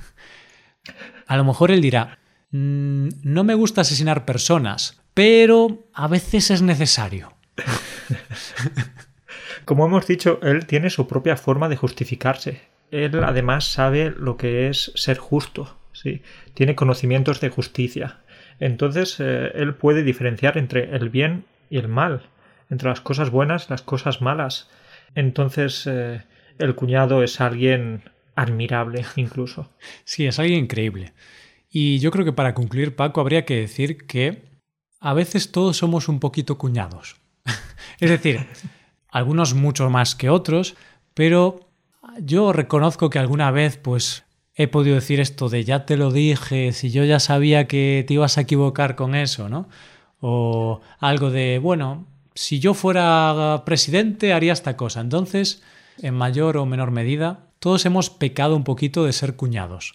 A 1.32 1.38
lo 1.38 1.46
mejor 1.46 1.72
él 1.72 1.80
dirá, 1.80 2.20
mm, 2.52 3.08
no 3.24 3.46
me 3.46 3.54
gusta 3.54 3.80
asesinar 3.80 4.26
personas, 4.26 5.02
pero 5.14 5.88
a 5.94 6.10
veces 6.10 6.52
es 6.52 6.62
necesario. 6.62 7.32
Como 9.64 9.86
hemos 9.86 10.06
dicho, 10.08 10.42
él 10.44 10.66
tiene 10.66 10.90
su 10.90 11.08
propia 11.08 11.38
forma 11.38 11.70
de 11.70 11.78
justificarse. 11.78 12.64
Él 12.92 13.24
además 13.24 13.64
sabe 13.64 14.12
lo 14.12 14.36
que 14.36 14.68
es 14.68 14.92
ser 14.96 15.20
justo, 15.20 15.78
¿sí? 15.94 16.22
Tiene 16.54 16.76
conocimientos 16.76 17.40
de 17.40 17.48
justicia. 17.48 18.18
Entonces, 18.60 19.16
eh, 19.22 19.54
él 19.56 19.76
puede 19.76 20.04
diferenciar 20.04 20.58
entre 20.58 20.94
el 20.94 21.08
bien 21.08 21.46
y 21.70 21.78
el 21.78 21.88
mal, 21.88 22.24
entre 22.70 22.90
las 22.90 23.00
cosas 23.00 23.30
buenas 23.30 23.68
y 23.68 23.70
las 23.70 23.84
cosas 23.84 24.22
malas. 24.22 24.70
Entonces, 25.16 25.88
eh, 25.88 26.24
el 26.60 26.76
cuñado 26.76 27.24
es 27.24 27.40
alguien 27.40 28.04
admirable 28.36 29.06
incluso. 29.16 29.70
Sí, 30.04 30.26
es 30.26 30.40
alguien 30.40 30.66
increíble. 30.66 31.14
Y 31.70 32.00
yo 32.00 32.12
creo 32.12 32.26
que 32.26 32.34
para 32.34 32.54
concluir, 32.54 32.96
Paco, 32.96 33.22
habría 33.22 33.46
que 33.46 33.56
decir 33.56 34.06
que 34.06 34.44
a 35.00 35.14
veces 35.14 35.52
todos 35.52 35.78
somos 35.78 36.10
un 36.10 36.20
poquito 36.20 36.58
cuñados. 36.58 37.16
es 38.00 38.10
decir, 38.10 38.46
algunos 39.10 39.54
mucho 39.54 39.90
más 39.90 40.16
que 40.16 40.30
otros, 40.30 40.76
pero 41.14 41.72
yo 42.20 42.54
reconozco 42.54 43.10
que 43.10 43.20
alguna 43.20 43.52
vez 43.52 43.78
pues 43.78 44.26
he 44.56 44.68
podido 44.68 44.96
decir 44.96 45.20
esto 45.20 45.50
de 45.50 45.64
ya 45.64 45.86
te 45.86 45.98
lo 45.98 46.12
dije, 46.12 46.72
si 46.74 46.92
yo 46.92 47.04
ya 47.06 47.20
sabía 47.20 47.68
que 47.68 48.04
te 48.08 48.16
ibas 48.16 48.38
a 48.38 48.42
equivocar 48.42 48.96
con 48.96 49.16
eso, 49.16 49.50
¿no? 49.50 49.70
O 50.20 50.82
algo 51.00 51.32
de, 51.32 51.58
bueno, 51.58 52.06
si 52.36 52.60
yo 52.60 52.74
fuera 52.74 53.64
presidente 53.66 54.34
haría 54.34 54.54
esta 54.54 54.78
cosa. 54.78 55.02
Entonces, 55.02 55.64
en 56.02 56.14
mayor 56.14 56.58
o 56.58 56.66
menor 56.66 56.92
medida, 56.92 57.51
todos 57.62 57.86
hemos 57.86 58.10
pecado 58.10 58.56
un 58.56 58.64
poquito 58.64 59.06
de 59.06 59.14
ser 59.14 59.36
cuñados. 59.36 59.94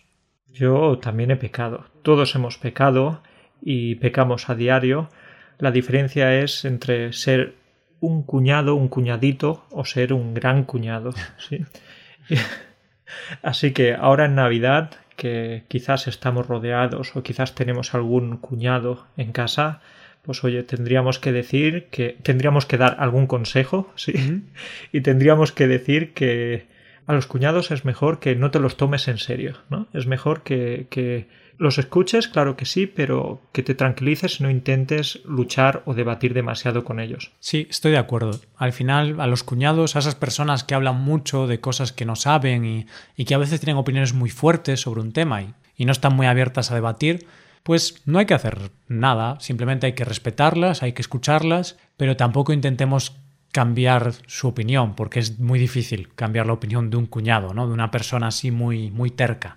Yo 0.52 0.98
también 0.98 1.32
he 1.32 1.36
pecado. 1.36 1.86
Todos 2.02 2.36
hemos 2.36 2.58
pecado 2.58 3.22
y 3.60 3.96
pecamos 3.96 4.48
a 4.48 4.54
diario. 4.54 5.10
La 5.58 5.72
diferencia 5.72 6.38
es 6.40 6.64
entre 6.64 7.12
ser 7.12 7.54
un 7.98 8.22
cuñado, 8.22 8.76
un 8.76 8.86
cuñadito 8.86 9.66
o 9.70 9.84
ser 9.84 10.12
un 10.12 10.32
gran 10.32 10.62
cuñado. 10.62 11.12
¿sí? 11.38 11.64
Así 13.42 13.72
que 13.72 13.94
ahora 13.94 14.26
en 14.26 14.36
Navidad, 14.36 14.92
que 15.16 15.64
quizás 15.66 16.06
estamos 16.06 16.46
rodeados 16.46 17.16
o 17.16 17.24
quizás 17.24 17.56
tenemos 17.56 17.94
algún 17.94 18.36
cuñado 18.36 19.08
en 19.16 19.32
casa, 19.32 19.80
pues 20.22 20.44
oye, 20.44 20.62
tendríamos 20.62 21.18
que 21.18 21.32
decir 21.32 21.88
que 21.90 22.16
tendríamos 22.22 22.64
que 22.64 22.78
dar 22.78 22.94
algún 23.00 23.26
consejo, 23.26 23.92
sí, 23.96 24.44
y 24.92 25.00
tendríamos 25.00 25.50
que 25.50 25.66
decir 25.66 26.14
que 26.14 26.75
a 27.06 27.12
los 27.12 27.26
cuñados 27.26 27.70
es 27.70 27.84
mejor 27.84 28.18
que 28.18 28.34
no 28.34 28.50
te 28.50 28.60
los 28.60 28.76
tomes 28.76 29.08
en 29.08 29.18
serio, 29.18 29.56
¿no? 29.70 29.86
Es 29.92 30.06
mejor 30.06 30.42
que, 30.42 30.86
que 30.90 31.28
los 31.58 31.78
escuches, 31.78 32.28
claro 32.28 32.56
que 32.56 32.66
sí, 32.66 32.86
pero 32.86 33.40
que 33.52 33.62
te 33.62 33.74
tranquilices 33.74 34.40
y 34.40 34.42
no 34.42 34.50
intentes 34.50 35.20
luchar 35.24 35.82
o 35.86 35.94
debatir 35.94 36.34
demasiado 36.34 36.84
con 36.84 37.00
ellos. 37.00 37.32
Sí, 37.40 37.66
estoy 37.70 37.92
de 37.92 37.98
acuerdo. 37.98 38.40
Al 38.56 38.72
final, 38.72 39.20
a 39.20 39.26
los 39.26 39.42
cuñados, 39.42 39.96
a 39.96 40.00
esas 40.00 40.14
personas 40.14 40.64
que 40.64 40.74
hablan 40.74 41.00
mucho 41.00 41.46
de 41.46 41.60
cosas 41.60 41.92
que 41.92 42.04
no 42.04 42.16
saben 42.16 42.64
y, 42.64 42.86
y 43.16 43.24
que 43.24 43.34
a 43.34 43.38
veces 43.38 43.60
tienen 43.60 43.78
opiniones 43.78 44.12
muy 44.12 44.30
fuertes 44.30 44.80
sobre 44.80 45.00
un 45.00 45.12
tema 45.12 45.42
y, 45.42 45.54
y 45.76 45.84
no 45.84 45.92
están 45.92 46.14
muy 46.14 46.26
abiertas 46.26 46.70
a 46.70 46.74
debatir, 46.74 47.26
pues 47.62 48.02
no 48.04 48.18
hay 48.18 48.26
que 48.26 48.34
hacer 48.34 48.70
nada, 48.86 49.40
simplemente 49.40 49.86
hay 49.86 49.94
que 49.94 50.04
respetarlas, 50.04 50.82
hay 50.82 50.92
que 50.92 51.02
escucharlas, 51.02 51.76
pero 51.96 52.16
tampoco 52.16 52.52
intentemos 52.52 53.16
cambiar 53.56 54.12
su 54.26 54.48
opinión, 54.48 54.94
porque 54.94 55.18
es 55.18 55.38
muy 55.38 55.58
difícil 55.58 56.10
cambiar 56.14 56.46
la 56.46 56.52
opinión 56.52 56.90
de 56.90 56.98
un 56.98 57.06
cuñado, 57.06 57.54
¿no? 57.54 57.66
De 57.66 57.72
una 57.72 57.90
persona 57.90 58.26
así 58.26 58.50
muy, 58.50 58.90
muy 58.90 59.10
terca. 59.10 59.56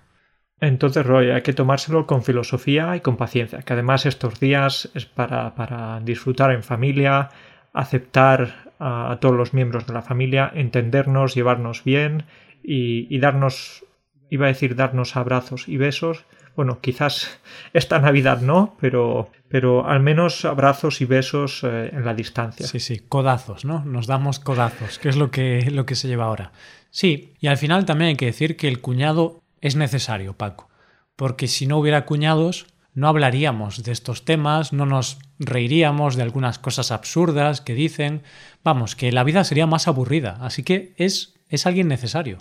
Entonces, 0.58 1.04
Roy, 1.04 1.30
hay 1.30 1.42
que 1.42 1.52
tomárselo 1.52 2.06
con 2.06 2.22
filosofía 2.22 2.96
y 2.96 3.00
con 3.00 3.18
paciencia, 3.18 3.58
que 3.58 3.74
además 3.74 4.06
estos 4.06 4.40
días 4.40 4.90
es 4.94 5.04
para, 5.04 5.54
para 5.54 6.00
disfrutar 6.00 6.50
en 6.50 6.62
familia, 6.62 7.28
aceptar 7.74 8.72
a, 8.78 9.18
todos 9.20 9.36
los 9.36 9.52
miembros 9.52 9.86
de 9.86 9.92
la 9.92 10.00
familia, 10.00 10.50
entendernos, 10.54 11.34
llevarnos 11.34 11.84
bien 11.84 12.24
y, 12.62 13.06
y 13.14 13.18
darnos, 13.18 13.84
iba 14.30 14.46
a 14.46 14.48
decir 14.48 14.76
darnos 14.76 15.14
abrazos 15.14 15.68
y 15.68 15.76
besos, 15.76 16.24
bueno, 16.60 16.82
quizás 16.82 17.40
esta 17.72 17.98
Navidad 18.00 18.42
no, 18.42 18.76
pero, 18.78 19.30
pero 19.48 19.88
al 19.88 20.00
menos 20.00 20.44
abrazos 20.44 21.00
y 21.00 21.06
besos 21.06 21.64
eh, 21.64 21.88
en 21.90 22.04
la 22.04 22.12
distancia. 22.12 22.66
Sí, 22.66 22.80
sí, 22.80 22.98
codazos, 22.98 23.64
¿no? 23.64 23.82
Nos 23.86 24.06
damos 24.06 24.40
codazos, 24.40 24.98
que 24.98 25.08
es 25.08 25.16
lo 25.16 25.30
que, 25.30 25.70
lo 25.70 25.86
que 25.86 25.94
se 25.94 26.06
lleva 26.06 26.26
ahora. 26.26 26.52
Sí, 26.90 27.32
y 27.40 27.46
al 27.46 27.56
final 27.56 27.86
también 27.86 28.10
hay 28.10 28.16
que 28.16 28.26
decir 28.26 28.58
que 28.58 28.68
el 28.68 28.82
cuñado 28.82 29.40
es 29.62 29.74
necesario, 29.74 30.34
Paco, 30.34 30.68
porque 31.16 31.48
si 31.48 31.66
no 31.66 31.78
hubiera 31.78 32.04
cuñados, 32.04 32.66
no 32.92 33.08
hablaríamos 33.08 33.82
de 33.82 33.92
estos 33.92 34.26
temas, 34.26 34.74
no 34.74 34.84
nos 34.84 35.18
reiríamos 35.38 36.14
de 36.14 36.24
algunas 36.24 36.58
cosas 36.58 36.90
absurdas 36.90 37.62
que 37.62 37.72
dicen. 37.72 38.22
Vamos, 38.62 38.96
que 38.96 39.12
la 39.12 39.24
vida 39.24 39.44
sería 39.44 39.66
más 39.66 39.88
aburrida, 39.88 40.36
así 40.42 40.62
que 40.62 40.92
es, 40.98 41.32
es 41.48 41.66
alguien 41.66 41.88
necesario. 41.88 42.36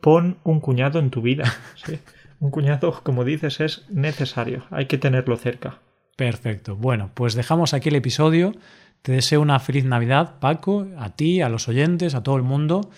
Pon 0.00 0.38
un 0.44 0.60
cuñado 0.60 1.00
en 1.00 1.10
tu 1.10 1.20
vida. 1.20 1.52
¿sí? 1.84 1.98
Un 2.40 2.50
cuñado, 2.50 3.00
como 3.02 3.24
dices, 3.24 3.60
es 3.60 3.84
necesario. 3.90 4.64
Hay 4.70 4.86
que 4.86 4.98
tenerlo 4.98 5.36
cerca. 5.36 5.78
Perfecto. 6.16 6.74
Bueno, 6.74 7.10
pues 7.14 7.34
dejamos 7.34 7.72
aquí 7.74 7.90
el 7.90 7.96
episodio. 7.96 8.54
Te 9.02 9.12
deseo 9.12 9.40
una 9.40 9.60
feliz 9.60 9.84
Navidad, 9.84 10.38
Paco, 10.40 10.86
a 10.98 11.14
ti, 11.14 11.40
a 11.42 11.48
los 11.48 11.68
oyentes, 11.68 12.14
a 12.14 12.22
todo 12.22 12.36
el 12.36 12.42
mundo. 12.42 12.90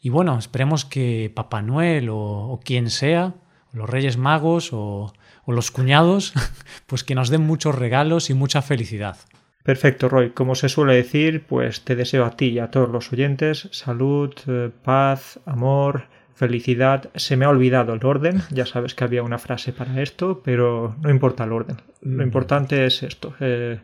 Y 0.00 0.10
bueno, 0.10 0.38
esperemos 0.38 0.84
que 0.84 1.32
Papá 1.34 1.60
Noel 1.62 2.08
o, 2.08 2.18
o 2.18 2.60
quien 2.60 2.90
sea, 2.90 3.34
los 3.72 3.88
Reyes 3.88 4.16
Magos 4.16 4.72
o, 4.72 5.12
o 5.44 5.52
los 5.52 5.70
cuñados, 5.70 6.32
pues 6.86 7.04
que 7.04 7.14
nos 7.14 7.28
den 7.28 7.42
muchos 7.42 7.74
regalos 7.74 8.30
y 8.30 8.34
mucha 8.34 8.62
felicidad. 8.62 9.16
Perfecto, 9.62 10.08
Roy. 10.08 10.30
Como 10.30 10.54
se 10.54 10.68
suele 10.68 10.94
decir, 10.94 11.44
pues 11.46 11.82
te 11.82 11.96
deseo 11.96 12.24
a 12.24 12.36
ti 12.36 12.46
y 12.46 12.58
a 12.58 12.70
todos 12.70 12.88
los 12.88 13.12
oyentes 13.12 13.68
salud, 13.72 14.32
eh, 14.46 14.70
paz, 14.82 15.38
amor, 15.44 16.04
felicidad. 16.40 17.10
Se 17.16 17.36
me 17.36 17.44
ha 17.44 17.50
olvidado 17.50 17.92
el 17.92 18.02
orden, 18.02 18.40
ya 18.50 18.64
sabes 18.64 18.94
que 18.94 19.04
había 19.04 19.22
una 19.22 19.38
frase 19.38 19.74
para 19.74 20.00
esto, 20.00 20.40
pero 20.42 20.96
no 21.02 21.10
importa 21.10 21.44
el 21.44 21.52
orden. 21.52 21.76
Lo 22.00 22.22
importante 22.22 22.86
es 22.86 23.02
esto. 23.02 23.34
Eh, 23.40 23.78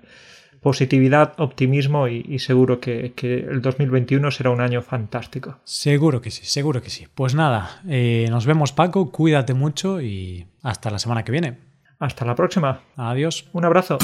positividad, 0.62 1.34
optimismo 1.36 2.08
y, 2.08 2.24
y 2.26 2.38
seguro 2.38 2.80
que, 2.80 3.12
que, 3.14 3.40
el 3.40 3.60
2021 3.60 4.30
será 4.30 4.48
un 4.48 4.62
año 4.62 4.80
fantástico. 4.80 5.58
Seguro 5.64 6.22
que 6.22 6.30
sí, 6.30 6.46
seguro 6.46 6.80
que 6.80 6.88
sí. 6.88 7.06
Pues 7.14 7.34
nada, 7.34 7.82
eh, 7.86 8.26
nos 8.30 8.46
vemos 8.46 8.72
Paco, 8.72 9.12
cuídate 9.12 9.52
mucho 9.52 10.00
y 10.00 10.46
hasta 10.62 10.90
la 10.90 10.98
semana 10.98 11.24
que 11.24 11.32
viene. 11.32 11.58
Hasta 11.98 12.24
la 12.24 12.34
próxima. 12.34 12.80
Adiós. 12.96 13.50
Un 13.52 13.66
abrazo. 13.66 13.98